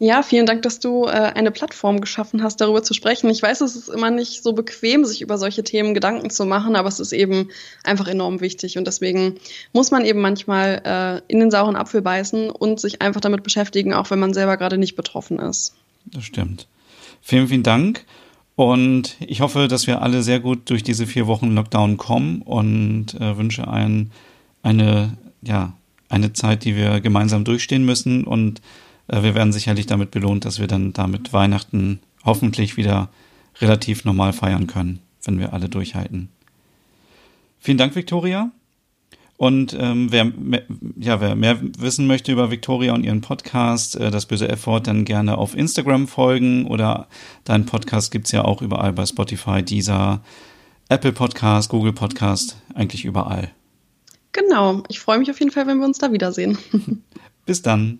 [0.03, 3.29] Ja, vielen Dank, dass du äh, eine Plattform geschaffen hast, darüber zu sprechen.
[3.29, 6.75] Ich weiß, es ist immer nicht so bequem, sich über solche Themen Gedanken zu machen,
[6.75, 7.47] aber es ist eben
[7.85, 9.35] einfach enorm wichtig und deswegen
[9.71, 13.93] muss man eben manchmal äh, in den sauren Apfel beißen und sich einfach damit beschäftigen,
[13.93, 15.73] auch wenn man selber gerade nicht betroffen ist.
[16.07, 16.67] Das stimmt.
[17.21, 18.03] Vielen, vielen Dank.
[18.57, 23.13] Und ich hoffe, dass wir alle sehr gut durch diese vier Wochen Lockdown kommen und
[23.21, 24.11] äh, wünsche allen
[24.63, 25.71] eine, ja,
[26.09, 28.59] eine Zeit, die wir gemeinsam durchstehen müssen und
[29.21, 33.09] wir werden sicherlich damit belohnt, dass wir dann damit Weihnachten hoffentlich wieder
[33.61, 36.29] relativ normal feiern können, wenn wir alle durchhalten.
[37.59, 38.51] Vielen Dank, Victoria.
[39.37, 40.63] Und ähm, wer, mehr,
[40.95, 45.05] ja, wer mehr wissen möchte über Victoria und ihren Podcast, äh, das böse F-Wort, dann
[45.05, 47.07] gerne auf Instagram folgen oder
[47.43, 50.21] deinen Podcast gibt's ja auch überall bei Spotify, Deezer,
[50.87, 53.49] Apple Podcast, Google Podcast, eigentlich überall.
[54.33, 56.57] Genau, ich freue mich auf jeden Fall, wenn wir uns da wiedersehen.
[57.45, 57.99] Bis dann.